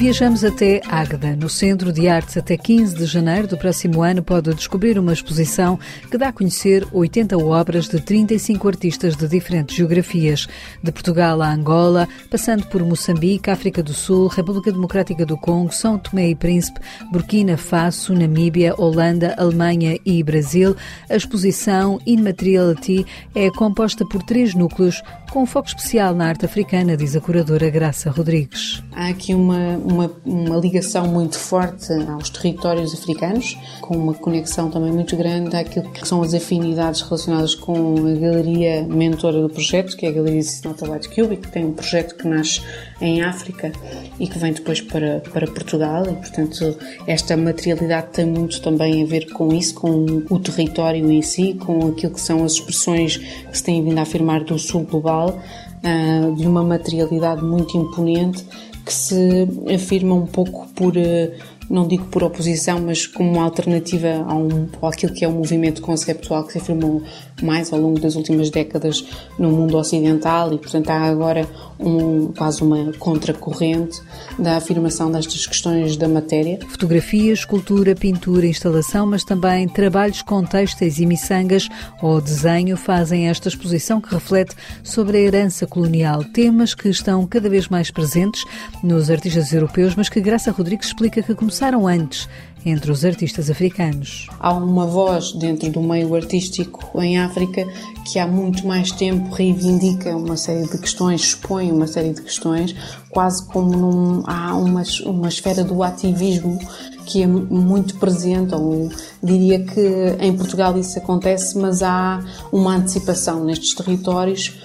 Viajamos 0.00 0.42
até 0.44 0.80
Águeda. 0.88 1.36
No 1.36 1.50
Centro 1.50 1.92
de 1.92 2.08
Artes, 2.08 2.38
até 2.38 2.56
15 2.56 2.96
de 2.96 3.04
janeiro 3.04 3.46
do 3.46 3.58
próximo 3.58 4.00
ano, 4.00 4.22
pode 4.22 4.54
descobrir 4.54 4.98
uma 4.98 5.12
exposição 5.12 5.78
que 6.10 6.16
dá 6.16 6.28
a 6.28 6.32
conhecer 6.32 6.88
80 6.90 7.36
obras 7.36 7.86
de 7.86 8.00
35 8.00 8.66
artistas 8.66 9.14
de 9.14 9.28
diferentes 9.28 9.76
geografias, 9.76 10.48
de 10.82 10.90
Portugal 10.90 11.42
a 11.42 11.52
Angola, 11.52 12.08
passando 12.30 12.64
por 12.68 12.82
Moçambique, 12.82 13.50
África 13.50 13.82
do 13.82 13.92
Sul, 13.92 14.28
República 14.28 14.72
Democrática 14.72 15.26
do 15.26 15.36
Congo, 15.36 15.70
São 15.70 15.98
Tomé 15.98 16.30
e 16.30 16.34
Príncipe, 16.34 16.80
Burkina 17.12 17.58
Faso, 17.58 18.14
Namíbia, 18.14 18.74
Holanda, 18.78 19.34
Alemanha 19.36 19.98
e 20.06 20.22
Brasil. 20.22 20.74
A 21.10 21.16
exposição 21.16 22.00
Immateriality 22.06 23.04
é 23.34 23.50
composta 23.50 24.06
por 24.06 24.22
três 24.22 24.54
núcleos, 24.54 25.02
com 25.30 25.46
foco 25.46 25.68
especial 25.68 26.14
na 26.14 26.26
arte 26.26 26.44
africana, 26.44 26.96
diz 26.96 27.14
a 27.14 27.20
curadora 27.20 27.70
Graça 27.70 28.10
Rodrigues. 28.10 28.82
Há 28.92 29.08
aqui 29.08 29.32
uma, 29.32 29.78
uma, 29.90 30.10
uma, 30.24 30.56
ligação 30.56 31.06
muito 31.06 31.38
forte 31.38 31.92
aos 32.08 32.30
territórios 32.30 32.94
africanos, 32.94 33.56
com 33.80 33.96
uma 33.96 34.14
conexão 34.14 34.70
também 34.70 34.92
muito 34.92 35.16
grande 35.16 35.56
àquilo 35.56 35.90
que 35.90 36.06
são 36.06 36.22
as 36.22 36.34
afinidades 36.34 37.00
relacionadas 37.02 37.54
com 37.54 37.94
a 37.96 38.18
galeria 38.18 38.82
mentora 38.82 39.42
do 39.42 39.48
projeto, 39.48 39.96
que 39.96 40.06
é 40.06 40.08
a 40.08 40.12
Galeria 40.12 40.42
Sinota 40.42 40.90
White 40.90 41.08
Cube, 41.08 41.36
que 41.36 41.48
tem 41.48 41.66
um 41.66 41.72
projeto 41.72 42.14
que 42.14 42.26
nasce 42.26 42.60
em 43.00 43.22
África 43.22 43.72
e 44.18 44.26
que 44.26 44.38
vem 44.38 44.52
depois 44.52 44.80
para, 44.80 45.20
para 45.20 45.46
Portugal, 45.46 46.04
e 46.04 46.14
portanto 46.14 46.76
esta 47.06 47.36
materialidade 47.36 48.08
tem 48.12 48.26
muito 48.26 48.60
também 48.60 49.02
a 49.02 49.06
ver 49.06 49.30
com 49.32 49.52
isso, 49.52 49.74
com 49.74 50.24
o 50.30 50.38
território 50.38 51.10
em 51.10 51.22
si, 51.22 51.54
com 51.54 51.88
aquilo 51.88 52.14
que 52.14 52.20
são 52.20 52.44
as 52.44 52.52
expressões 52.52 53.16
que 53.16 53.56
se 53.56 53.62
têm 53.62 53.82
vindo 53.82 53.98
a 53.98 54.02
afirmar 54.02 54.44
do 54.44 54.58
sul 54.58 54.84
global 54.84 55.38
uh, 55.80 56.34
de 56.34 56.46
uma 56.46 56.62
materialidade 56.62 57.42
muito 57.42 57.76
imponente 57.76 58.44
que 58.90 58.94
se 58.94 59.46
afirma 59.72 60.16
um 60.16 60.26
pouco 60.26 60.66
por, 60.74 60.96
uh, 60.96 61.32
não 61.70 61.86
digo 61.86 62.06
por 62.06 62.24
oposição, 62.24 62.80
mas 62.80 63.06
como 63.06 63.34
uma 63.34 63.44
alternativa 63.44 64.08
a 64.26 64.34
um, 64.34 64.68
àquilo 64.82 65.14
que 65.14 65.24
é 65.24 65.28
o 65.28 65.30
um 65.30 65.34
movimento 65.34 65.80
conceptual 65.80 66.44
que 66.44 66.54
se 66.54 66.58
afirmou 66.58 67.00
mais 67.44 67.72
ao 67.72 67.80
longo 67.80 67.98
das 67.98 68.14
últimas 68.16 68.50
décadas 68.50 69.04
no 69.38 69.50
mundo 69.50 69.76
ocidental 69.76 70.52
e, 70.52 70.58
portanto, 70.58 70.90
há 70.90 71.02
agora 71.02 71.48
um, 71.78 72.26
quase 72.32 72.62
uma 72.62 72.92
contracorrente 72.98 74.00
da 74.38 74.56
afirmação 74.56 75.10
destas 75.10 75.46
questões 75.46 75.96
da 75.96 76.08
matéria. 76.08 76.58
Fotografia, 76.68 77.32
escultura, 77.32 77.94
pintura, 77.94 78.46
instalação, 78.46 79.06
mas 79.06 79.24
também 79.24 79.68
trabalhos 79.68 80.22
com 80.22 80.44
textos 80.44 80.98
e 80.98 81.06
miçangas 81.06 81.68
ou 82.02 82.20
desenho 82.20 82.76
fazem 82.76 83.28
esta 83.28 83.48
exposição 83.48 84.00
que 84.00 84.14
reflete 84.14 84.54
sobre 84.82 85.18
a 85.18 85.20
herança 85.20 85.66
colonial, 85.66 86.24
temas 86.24 86.74
que 86.74 86.88
estão 86.88 87.26
cada 87.26 87.48
vez 87.48 87.68
mais 87.68 87.90
presentes 87.90 88.44
nos 88.82 89.10
artistas 89.10 89.52
europeus, 89.52 89.94
mas 89.94 90.08
que 90.08 90.20
Graça 90.20 90.50
Rodrigues 90.50 90.88
explica 90.88 91.22
que 91.22 91.34
começaram 91.34 91.86
antes 91.86 92.28
entre 92.64 92.90
os 92.90 93.04
artistas 93.04 93.50
africanos. 93.50 94.26
Há 94.38 94.52
uma 94.52 94.86
voz 94.86 95.32
dentro 95.32 95.70
do 95.70 95.80
meio 95.80 96.14
artístico 96.14 97.00
em 97.00 97.18
África 97.18 97.66
que 98.04 98.18
há 98.18 98.26
muito 98.26 98.66
mais 98.66 98.90
tempo 98.90 99.32
reivindica 99.34 100.16
uma 100.16 100.36
série 100.36 100.66
de 100.66 100.78
questões, 100.78 101.22
expõe 101.22 101.70
uma 101.70 101.86
série 101.86 102.12
de 102.12 102.22
questões, 102.22 102.74
quase 103.10 103.46
como 103.46 103.70
num, 103.70 104.22
há 104.26 104.54
uma, 104.56 104.82
uma 105.06 105.28
esfera 105.28 105.62
do 105.62 105.82
ativismo 105.82 106.58
que 107.06 107.22
é 107.22 107.26
muito 107.26 107.96
presente, 107.98 108.54
ou 108.54 108.88
diria 109.22 109.64
que 109.64 110.16
em 110.20 110.36
Portugal 110.36 110.78
isso 110.78 110.96
acontece, 110.98 111.58
mas 111.58 111.82
há 111.82 112.22
uma 112.52 112.76
antecipação 112.76 113.44
nestes 113.44 113.74
territórios 113.74 114.56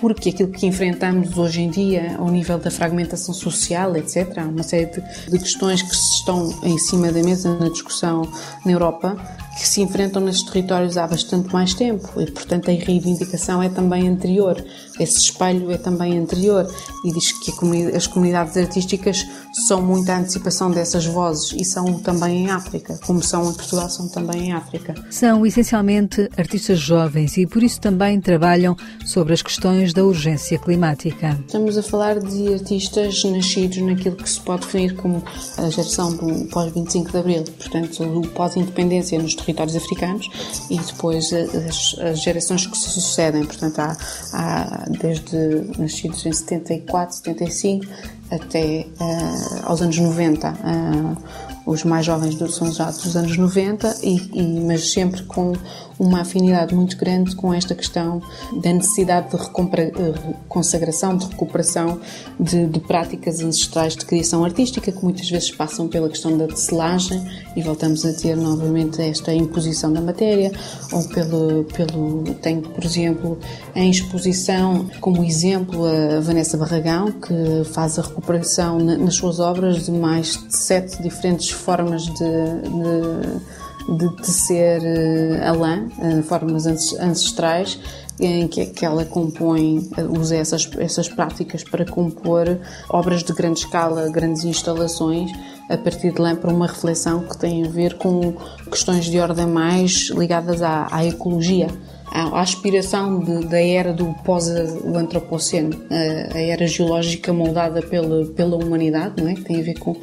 porque 0.00 0.30
aquilo 0.30 0.50
que 0.50 0.66
enfrentamos 0.66 1.36
hoje 1.36 1.60
em 1.60 1.70
dia, 1.70 2.16
ao 2.18 2.28
nível 2.28 2.58
da 2.58 2.70
fragmentação 2.70 3.34
social, 3.34 3.94
etc., 3.96 4.38
há 4.38 4.44
uma 4.44 4.62
série 4.62 4.86
de, 4.86 5.02
de 5.30 5.38
questões 5.38 5.82
que 5.82 5.94
estão 5.94 6.58
em 6.62 6.78
cima 6.78 7.12
da 7.12 7.22
mesa 7.22 7.54
na 7.58 7.68
discussão 7.68 8.22
na 8.64 8.72
Europa, 8.72 9.16
que 9.60 9.68
se 9.68 9.82
enfrentam 9.82 10.22
nesses 10.22 10.42
territórios 10.42 10.96
há 10.96 11.06
bastante 11.06 11.52
mais 11.52 11.74
tempo 11.74 12.18
e, 12.18 12.30
portanto, 12.30 12.70
a 12.70 12.72
reivindicação 12.72 13.62
é 13.62 13.68
também 13.68 14.08
anterior. 14.08 14.56
Esse 14.98 15.18
espelho 15.18 15.70
é 15.70 15.76
também 15.76 16.18
anterior 16.18 16.66
e 17.04 17.12
diz 17.12 17.30
que 17.32 17.52
as 17.94 18.06
comunidades 18.06 18.56
artísticas 18.56 19.26
são 19.66 19.82
muito 19.82 20.08
a 20.10 20.18
antecipação 20.18 20.70
dessas 20.70 21.04
vozes 21.04 21.52
e 21.52 21.64
são 21.64 21.98
também 21.98 22.44
em 22.44 22.50
África, 22.50 22.98
como 23.06 23.22
são 23.22 23.50
em 23.50 23.52
Portugal, 23.52 23.90
são 23.90 24.08
também 24.08 24.48
em 24.48 24.52
África. 24.52 24.94
São 25.10 25.44
essencialmente 25.44 26.30
artistas 26.38 26.78
jovens 26.78 27.36
e 27.36 27.46
por 27.46 27.62
isso 27.62 27.80
também 27.80 28.18
trabalham 28.18 28.74
sobre 29.04 29.34
as 29.34 29.42
questões 29.42 29.92
da 29.92 30.04
urgência 30.04 30.58
climática. 30.58 31.38
Estamos 31.46 31.76
a 31.76 31.82
falar 31.82 32.18
de 32.18 32.54
artistas 32.54 33.22
nascidos 33.24 33.78
naquilo 33.78 34.16
que 34.16 34.28
se 34.28 34.40
pode 34.40 34.62
definir 34.62 34.94
como 34.94 35.22
a 35.58 35.68
geração 35.68 36.14
do 36.16 36.46
pós-25 36.48 37.10
de 37.10 37.18
Abril, 37.18 37.44
portanto, 37.44 38.06
do 38.06 38.28
pós-independência 38.28 39.18
nos 39.20 39.34
territórios 39.34 39.49
africanos 39.76 40.28
e 40.68 40.78
depois 40.78 41.32
as, 41.32 41.96
as, 41.98 42.20
gerações 42.20 42.66
que 42.66 42.76
se 42.76 42.90
sucedem, 42.90 43.44
portanto, 43.44 43.78
há, 43.78 43.96
há 44.32 44.84
desde 44.88 45.36
nascidos 45.78 46.24
em 46.26 46.32
74, 46.32 47.16
75 47.16 47.86
até 48.30 48.86
uh, 49.00 49.60
aos 49.64 49.82
anos 49.82 49.98
90. 49.98 50.50
Uh, 50.50 51.50
os 51.66 51.84
mais 51.84 52.06
jovens 52.06 52.36
são 52.52 52.72
já 52.72 52.90
dos 52.90 53.16
anos 53.16 53.36
90, 53.36 53.96
e, 54.02 54.16
e, 54.32 54.60
mas 54.60 54.92
sempre 54.92 55.22
com 55.24 55.52
uma 56.00 56.22
afinidade 56.22 56.74
muito 56.74 56.96
grande 56.96 57.36
com 57.36 57.52
esta 57.52 57.74
questão 57.74 58.22
da 58.62 58.72
necessidade 58.72 59.28
de 59.28 59.36
eh, 59.36 60.34
consagração, 60.48 61.14
de 61.14 61.26
recuperação 61.26 62.00
de, 62.38 62.66
de, 62.66 62.80
práticas 62.80 63.40
ancestrais 63.40 63.94
de 63.94 64.06
criação 64.06 64.42
artística, 64.42 64.90
que 64.90 65.04
muitas 65.04 65.28
vezes 65.28 65.50
passam 65.50 65.86
pela 65.88 66.08
questão 66.08 66.38
da 66.38 66.46
tecelagem, 66.46 67.22
e 67.54 67.60
voltamos 67.60 68.06
a 68.06 68.14
ter 68.14 68.34
novamente 68.34 69.02
esta 69.02 69.34
imposição 69.34 69.92
da 69.92 70.00
matéria, 70.00 70.50
ou 70.90 71.06
pelo, 71.08 71.64
pelo 71.64 72.24
tem, 72.40 72.62
por 72.62 72.82
exemplo, 72.82 73.38
em 73.74 73.90
exposição, 73.90 74.88
como 75.02 75.22
exemplo, 75.22 75.84
a 75.84 76.20
Vanessa 76.20 76.56
Barragão, 76.56 77.12
que 77.12 77.64
faz 77.72 77.98
a 77.98 78.02
recuperação 78.02 78.78
nas 78.78 79.16
suas 79.16 79.38
obras 79.38 79.84
de 79.84 79.92
mais 79.92 80.38
de 80.48 80.56
sete 80.56 81.02
diferentes 81.02 81.50
formas 81.50 82.04
de, 82.04 82.14
de 82.14 83.59
de 83.90 84.16
tecer 84.16 84.80
uh, 84.80 85.48
a 85.48 85.52
lã, 85.52 85.88
uh, 85.98 86.22
formas 86.22 86.66
ancestrais, 86.66 87.78
em 88.18 88.46
que, 88.46 88.66
que 88.66 88.84
ela 88.84 89.04
compõe, 89.04 89.88
eh, 89.96 90.02
usa 90.02 90.36
essas, 90.36 90.68
essas 90.78 91.08
práticas 91.08 91.64
para 91.64 91.86
compor 91.86 92.58
obras 92.90 93.24
de 93.24 93.32
grande 93.32 93.60
escala, 93.60 94.10
grandes 94.10 94.44
instalações, 94.44 95.32
a 95.70 95.78
partir 95.78 96.12
de 96.12 96.20
lã 96.20 96.36
para 96.36 96.52
uma 96.52 96.66
reflexão 96.66 97.20
que 97.20 97.38
tem 97.38 97.64
a 97.64 97.68
ver 97.68 97.94
com 97.96 98.34
questões 98.70 99.06
de 99.06 99.18
ordem 99.18 99.46
mais 99.46 100.10
ligadas 100.10 100.60
à, 100.60 100.86
à 100.90 101.06
ecologia 101.06 101.68
a 102.12 102.40
aspiração 102.40 103.20
de, 103.20 103.46
da 103.46 103.60
era 103.60 103.92
do 103.92 104.12
pós-antropoceno, 104.24 105.70
a, 105.88 106.36
a 106.36 106.40
era 106.40 106.66
geológica 106.66 107.32
moldada 107.32 107.80
pela, 107.82 108.26
pela 108.26 108.56
humanidade, 108.56 109.22
não 109.22 109.30
é? 109.30 109.34
que 109.34 109.42
tem 109.42 109.60
a 109.60 109.62
ver 109.62 109.78
com 109.78 109.96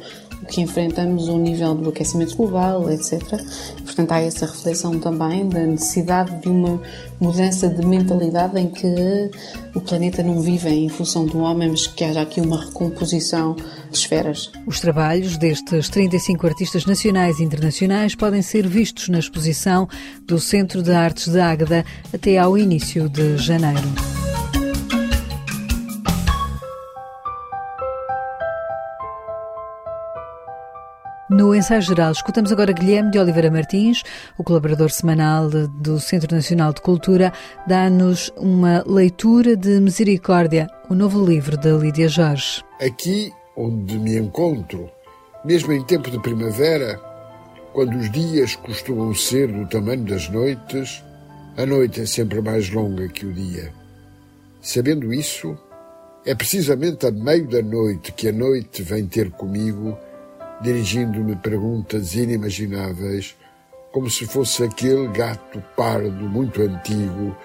que 0.46 0.60
enfrentamos, 0.60 1.28
o 1.28 1.36
nível 1.36 1.74
do 1.74 1.90
aquecimento 1.90 2.36
global, 2.36 2.90
etc. 2.90 3.22
Portanto, 3.84 4.12
há 4.12 4.20
essa 4.20 4.46
reflexão 4.46 4.98
também 4.98 5.48
da 5.48 5.60
necessidade 5.60 6.40
de 6.40 6.48
uma 6.48 6.80
mudança 7.20 7.68
de 7.68 7.84
mentalidade 7.84 8.58
em 8.58 8.68
que 8.68 9.30
o 9.74 9.80
planeta 9.80 10.22
não 10.22 10.40
vive 10.40 10.68
em 10.68 10.88
função 10.88 11.26
do 11.26 11.38
homem, 11.38 11.70
mas 11.70 11.86
que 11.86 12.04
haja 12.04 12.20
aqui 12.20 12.40
uma 12.40 12.64
recomposição 12.64 13.56
de 13.90 13.96
esferas. 13.96 14.50
Os 14.66 14.80
trabalhos 14.80 15.36
destes 15.36 15.88
35 15.88 16.46
artistas 16.46 16.86
nacionais 16.86 17.40
e 17.40 17.44
internacionais 17.44 18.14
podem 18.14 18.42
ser 18.42 18.66
vistos 18.66 19.08
na 19.08 19.18
exposição 19.18 19.88
do 20.26 20.38
Centro 20.38 20.82
de 20.82 20.92
Artes 20.92 21.28
de 21.28 21.40
Águeda 21.40 21.84
até 22.12 22.38
ao 22.38 22.56
início 22.56 23.08
de 23.08 23.36
janeiro. 23.36 24.17
No 31.28 31.54
ensaio 31.54 31.82
geral, 31.82 32.12
escutamos 32.12 32.50
agora 32.50 32.72
Guilherme 32.72 33.10
de 33.10 33.18
Oliveira 33.18 33.50
Martins, 33.50 34.02
o 34.38 34.42
colaborador 34.42 34.90
semanal 34.90 35.50
do 35.50 36.00
Centro 36.00 36.34
Nacional 36.34 36.72
de 36.72 36.80
Cultura, 36.80 37.34
dá-nos 37.66 38.32
uma 38.34 38.82
leitura 38.86 39.54
de 39.54 39.78
Misericórdia, 39.78 40.66
o 40.88 40.94
novo 40.94 41.22
livro 41.22 41.58
da 41.58 41.72
Lídia 41.72 42.08
Jorge. 42.08 42.64
Aqui 42.80 43.30
onde 43.54 43.98
me 43.98 44.16
encontro, 44.16 44.90
mesmo 45.44 45.70
em 45.74 45.84
tempo 45.84 46.10
de 46.10 46.18
primavera, 46.18 46.98
quando 47.74 47.98
os 47.98 48.10
dias 48.10 48.56
costumam 48.56 49.14
ser 49.14 49.52
do 49.52 49.68
tamanho 49.68 50.04
das 50.04 50.30
noites, 50.30 51.04
a 51.58 51.66
noite 51.66 52.00
é 52.00 52.06
sempre 52.06 52.40
mais 52.40 52.70
longa 52.70 53.06
que 53.06 53.26
o 53.26 53.34
dia. 53.34 53.70
Sabendo 54.62 55.12
isso, 55.12 55.58
é 56.24 56.34
precisamente 56.34 57.04
a 57.04 57.10
meio 57.10 57.46
da 57.48 57.60
noite 57.60 58.12
que 58.12 58.28
a 58.28 58.32
noite 58.32 58.82
vem 58.82 59.06
ter 59.06 59.30
comigo 59.32 59.94
dirigindo-me 60.60 61.36
perguntas 61.36 62.14
inimagináveis, 62.14 63.36
como 63.92 64.10
se 64.10 64.26
fosse 64.26 64.64
aquele 64.64 65.08
gato 65.08 65.62
pardo 65.76 66.28
muito 66.28 66.62
antigo 66.62 67.36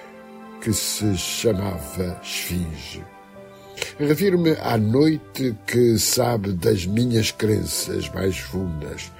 que 0.61 0.73
se 0.73 1.15
chamava 1.17 2.19
Esfinge. 2.23 3.03
Refiro-me 3.99 4.51
à 4.61 4.77
noite 4.77 5.55
que 5.67 5.97
sabe 5.97 6.53
das 6.53 6.85
minhas 6.85 7.31
crenças 7.31 8.09
mais 8.09 8.37
fundas, 8.37 9.11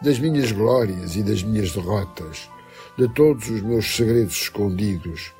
das 0.00 0.18
minhas 0.18 0.52
glórias 0.52 1.16
e 1.16 1.22
das 1.22 1.42
minhas 1.42 1.72
derrotas, 1.72 2.48
de 2.98 3.08
todos 3.08 3.48
os 3.48 3.62
meus 3.62 3.96
segredos 3.96 4.42
escondidos, 4.42 5.32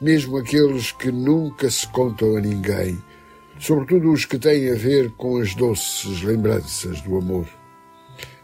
mesmo 0.00 0.36
aqueles 0.38 0.92
que 0.92 1.10
nunca 1.10 1.70
se 1.70 1.86
contam 1.88 2.36
a 2.36 2.40
ninguém 2.40 2.98
sobretudo 3.58 4.12
os 4.12 4.24
que 4.24 4.38
têm 4.38 4.70
a 4.70 4.74
ver 4.74 5.10
com 5.12 5.38
as 5.38 5.54
doces 5.54 6.22
lembranças 6.22 7.00
do 7.00 7.18
amor. 7.18 7.46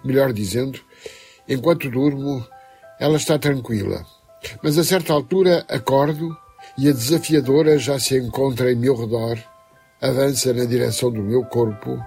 Melhor 0.04 0.32
dizendo, 0.32 0.80
enquanto 1.48 1.90
durmo, 1.90 2.44
ela 2.98 3.16
está 3.16 3.38
tranquila, 3.38 4.04
mas 4.62 4.78
a 4.78 4.84
certa 4.84 5.12
altura 5.12 5.64
acordo 5.68 6.36
e 6.78 6.88
a 6.88 6.92
desafiadora 6.92 7.78
já 7.78 7.98
se 7.98 8.18
encontra 8.18 8.72
em 8.72 8.76
meu 8.76 8.96
redor, 8.96 9.38
avança 10.00 10.52
na 10.52 10.64
direção 10.64 11.10
do 11.10 11.22
meu 11.22 11.44
corpo, 11.44 11.98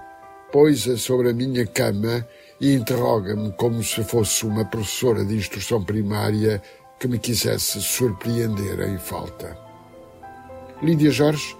poisa 0.51 0.97
sobre 0.97 1.29
a 1.29 1.33
minha 1.33 1.65
cama 1.65 2.25
e 2.59 2.73
interroga-me 2.73 3.51
como 3.53 3.83
se 3.83 4.03
fosse 4.03 4.45
uma 4.45 4.65
professora 4.65 5.23
de 5.23 5.35
instrução 5.35 5.83
primária 5.83 6.61
que 6.99 7.07
me 7.07 7.19
quisesse 7.19 7.81
surpreender 7.81 8.79
em 8.81 8.97
falta. 8.97 9.57
Lídia 10.81 11.11
Jorge 11.11 11.55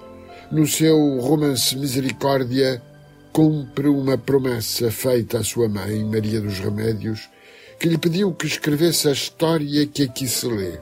no 0.52 0.68
seu 0.68 1.20
romance 1.20 1.76
Misericórdia, 1.76 2.82
cumpre 3.32 3.88
uma 3.88 4.18
promessa 4.18 4.92
feita 4.92 5.40
à 5.40 5.44
sua 5.44 5.68
mãe, 5.68 6.04
Maria 6.04 6.40
dos 6.40 6.60
Remédios, 6.60 7.30
que 7.80 7.90
lhe 7.90 7.98
pediu 7.98 8.34
que 8.34 8.48
escrevesse 8.48 9.10
a 9.10 9.12
história 9.12 9.86
que 9.88 10.04
aqui 10.04 10.28
se 10.28 10.48
lê. 10.48 10.80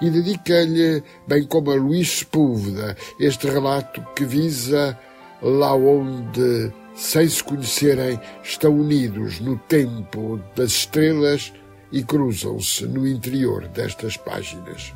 E 0.00 0.10
dedica-lhe, 0.10 1.02
bem 1.26 1.44
como 1.44 1.72
a 1.72 1.74
Luís 1.74 2.20
Sepúlveda, 2.20 2.96
este 3.18 3.48
relato 3.48 4.00
que 4.14 4.24
visa 4.24 4.96
lá 5.42 5.74
onde, 5.74 6.72
sem 6.94 7.28
se 7.28 7.42
conhecerem, 7.42 8.20
estão 8.42 8.78
unidos 8.78 9.40
no 9.40 9.58
tempo 9.58 10.40
das 10.54 10.70
estrelas 10.70 11.52
e 11.90 12.04
cruzam-se 12.04 12.86
no 12.86 13.06
interior 13.06 13.66
destas 13.68 14.16
páginas. 14.16 14.94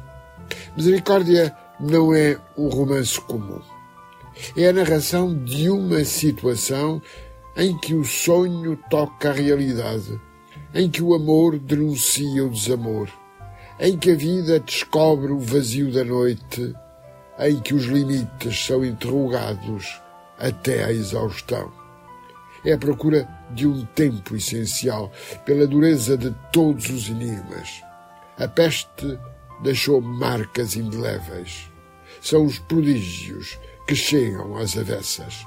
Misericórdia 0.77 1.57
não 1.81 2.15
é 2.15 2.39
um 2.57 2.69
romance 2.69 3.21
comum. 3.21 3.61
É 4.57 4.69
a 4.69 4.73
narração 4.73 5.35
de 5.45 5.69
uma 5.69 6.05
situação 6.05 7.03
em 7.57 7.77
que 7.79 7.95
o 7.95 8.05
sonho 8.05 8.79
toca 8.89 9.31
a 9.31 9.33
realidade, 9.33 10.21
em 10.75 10.91
que 10.91 11.03
o 11.03 11.15
amor 11.15 11.59
denuncia 11.59 12.45
o 12.45 12.51
desamor, 12.51 13.09
em 13.79 13.97
que 13.97 14.13
a 14.13 14.17
vida 14.17 14.59
descobre 14.61 15.33
o 15.33 15.39
vazio 15.39 15.93
da 15.93 16.05
noite, 16.05 16.75
em 17.39 17.61
que 17.61 17.75
os 17.75 17.85
limites 17.85 18.65
são 18.65 18.85
interrogados 18.85 20.01
até 20.39 20.85
à 20.85 20.93
exaustão. 20.93 21.71
É 22.65 22.73
a 22.73 22.79
procura 22.79 23.29
de 23.51 23.67
um 23.67 23.85
tempo 23.87 24.37
essencial, 24.37 25.11
pela 25.45 25.67
dureza 25.67 26.17
de 26.17 26.35
todos 26.53 26.89
os 26.91 27.09
enigmas. 27.09 27.83
A 28.39 28.47
peste 28.47 29.19
deixou 29.63 30.01
marcas 30.01 30.77
indeléveis 30.77 31.73
são 32.23 32.45
os 32.45 32.59
prodígios 32.61 33.59
que 33.87 33.97
chegam 33.97 34.57
às 34.57 34.79
avessas. 34.79 35.47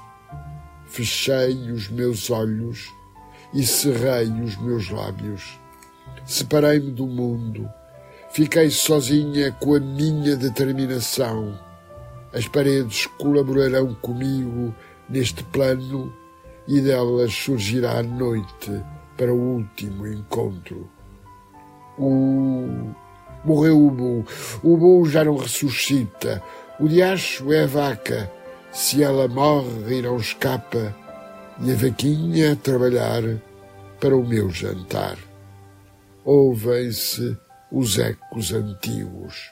Fechei 0.84 1.72
os 1.72 1.88
meus 1.88 2.30
olhos 2.30 2.92
e 3.54 3.64
cerrei 3.64 4.30
os 4.30 4.56
meus 4.58 4.90
lábios. 4.90 5.58
Separei-me 6.26 6.90
do 6.90 7.06
mundo, 7.06 7.68
fiquei 8.30 8.70
sozinha 8.70 9.52
com 9.52 9.74
a 9.74 9.80
minha 9.80 10.36
determinação. 10.36 11.58
As 12.32 12.46
paredes 12.46 13.06
colaborarão 13.18 13.94
comigo 13.94 14.74
neste 15.08 15.42
plano 15.44 16.12
e 16.68 16.80
delas 16.80 17.32
surgirá 17.32 18.00
a 18.00 18.02
noite 18.02 18.84
para 19.16 19.32
o 19.32 19.56
último 19.56 20.06
encontro. 20.06 20.90
O 21.98 22.94
morreu 23.46 23.86
o 23.86 23.90
Bu. 23.90 24.26
O 24.62 24.76
Bu 24.76 25.08
já 25.08 25.24
não 25.24 25.36
ressuscita. 25.36 26.42
O 26.78 26.88
diacho 26.88 27.52
é 27.52 27.62
a 27.62 27.66
vaca, 27.66 28.30
se 28.72 29.02
ela 29.02 29.28
morre 29.28 29.98
e 29.98 30.02
não 30.02 30.16
escapa, 30.16 30.94
e 31.60 31.72
a 31.72 31.74
vaquinha 31.74 32.52
a 32.52 32.56
trabalhar 32.56 33.22
para 33.98 34.16
o 34.16 34.26
meu 34.26 34.50
jantar. 34.50 35.16
Ouvem-se 36.24 37.36
os 37.70 37.98
ecos 37.98 38.52
antigos 38.52 39.50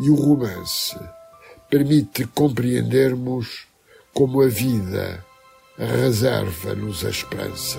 e 0.00 0.10
o 0.10 0.14
romance 0.14 0.98
permite 1.70 2.26
compreendermos 2.26 3.66
como 4.12 4.42
a 4.42 4.48
vida 4.48 5.24
reserva-nos 5.78 7.04
a 7.04 7.10
esperança. 7.10 7.78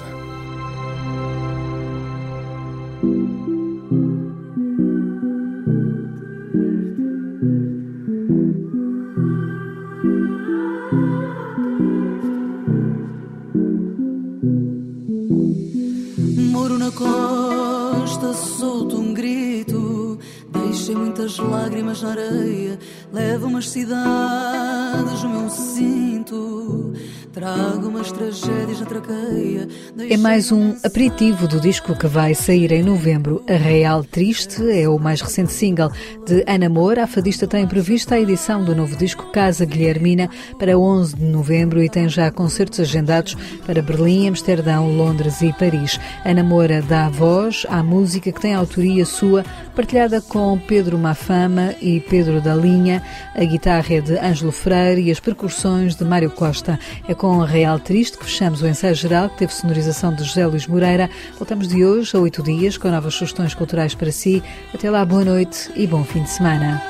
Lágrimas 21.37 22.01
na 22.01 22.11
areia, 22.11 22.79
levo 23.13 23.47
umas 23.47 23.69
cidades 23.69 25.23
no 25.23 25.29
meu 25.29 25.49
cinto. 25.49 26.93
Trago 27.33 27.87
umas 27.87 28.11
tragédias 28.11 28.81
na 28.81 28.85
traqueia. 28.85 29.65
É 30.09 30.17
mais 30.17 30.51
um 30.51 30.75
aperitivo 30.83 31.47
do 31.47 31.61
disco 31.61 31.97
que 31.97 32.05
vai 32.05 32.35
sair 32.35 32.73
em 32.73 32.83
novembro. 32.83 33.41
A 33.47 33.53
Real 33.53 34.03
Triste 34.03 34.61
é 34.69 34.89
o 34.89 34.99
mais 34.99 35.21
recente 35.21 35.53
single 35.53 35.89
de 36.25 36.43
Ana 36.45 36.67
Moura. 36.67 37.05
A 37.05 37.07
fadista 37.07 37.47
tem 37.47 37.65
prevista 37.65 38.15
a 38.15 38.19
edição 38.19 38.65
do 38.65 38.75
novo 38.75 38.97
disco 38.97 39.31
Casa 39.31 39.63
Guilhermina 39.63 40.29
para 40.59 40.77
11 40.77 41.15
de 41.15 41.23
novembro 41.23 41.81
e 41.81 41.89
tem 41.89 42.09
já 42.09 42.29
concertos 42.29 42.81
agendados 42.81 43.37
para 43.65 43.81
Berlim, 43.81 44.27
Amsterdão, 44.27 44.93
Londres 44.93 45.41
e 45.41 45.53
Paris. 45.53 45.97
Ana 46.25 46.43
Moura 46.43 46.81
dá 46.81 47.07
voz 47.07 47.65
à 47.69 47.81
música 47.81 48.29
que 48.29 48.41
tem 48.41 48.53
autoria 48.53 49.05
sua, 49.05 49.45
partilhada 49.73 50.19
com 50.19 50.59
Pedro 50.59 50.97
Mafama 50.97 51.73
e 51.81 52.01
Pedro 52.01 52.41
da 52.41 52.53
Linha. 52.53 53.01
A 53.33 53.45
guitarra 53.45 53.95
é 53.95 54.01
de 54.01 54.17
Ângelo 54.17 54.51
Freire 54.51 55.03
e 55.03 55.11
as 55.11 55.19
percussões 55.21 55.95
de 55.95 56.03
Mário 56.03 56.29
Costa. 56.29 56.77
É 57.07 57.20
com 57.21 57.37
Real 57.41 57.79
Triste 57.79 58.17
que 58.17 58.25
fechamos 58.25 58.63
o 58.63 58.67
ensaio 58.67 58.95
geral, 58.95 59.29
que 59.29 59.37
teve 59.37 59.53
sonorização 59.53 60.11
de 60.11 60.23
José 60.23 60.43
Luís 60.47 60.65
Moreira. 60.65 61.07
Voltamos 61.37 61.67
de 61.67 61.85
hoje 61.85 62.17
a 62.17 62.19
oito 62.19 62.41
dias 62.41 62.79
com 62.79 62.89
novas 62.89 63.13
sugestões 63.13 63.53
culturais 63.53 63.93
para 63.93 64.11
si. 64.11 64.41
Até 64.73 64.89
lá, 64.89 65.05
boa 65.05 65.23
noite 65.23 65.69
e 65.75 65.85
bom 65.85 66.03
fim 66.03 66.23
de 66.23 66.31
semana. 66.31 66.81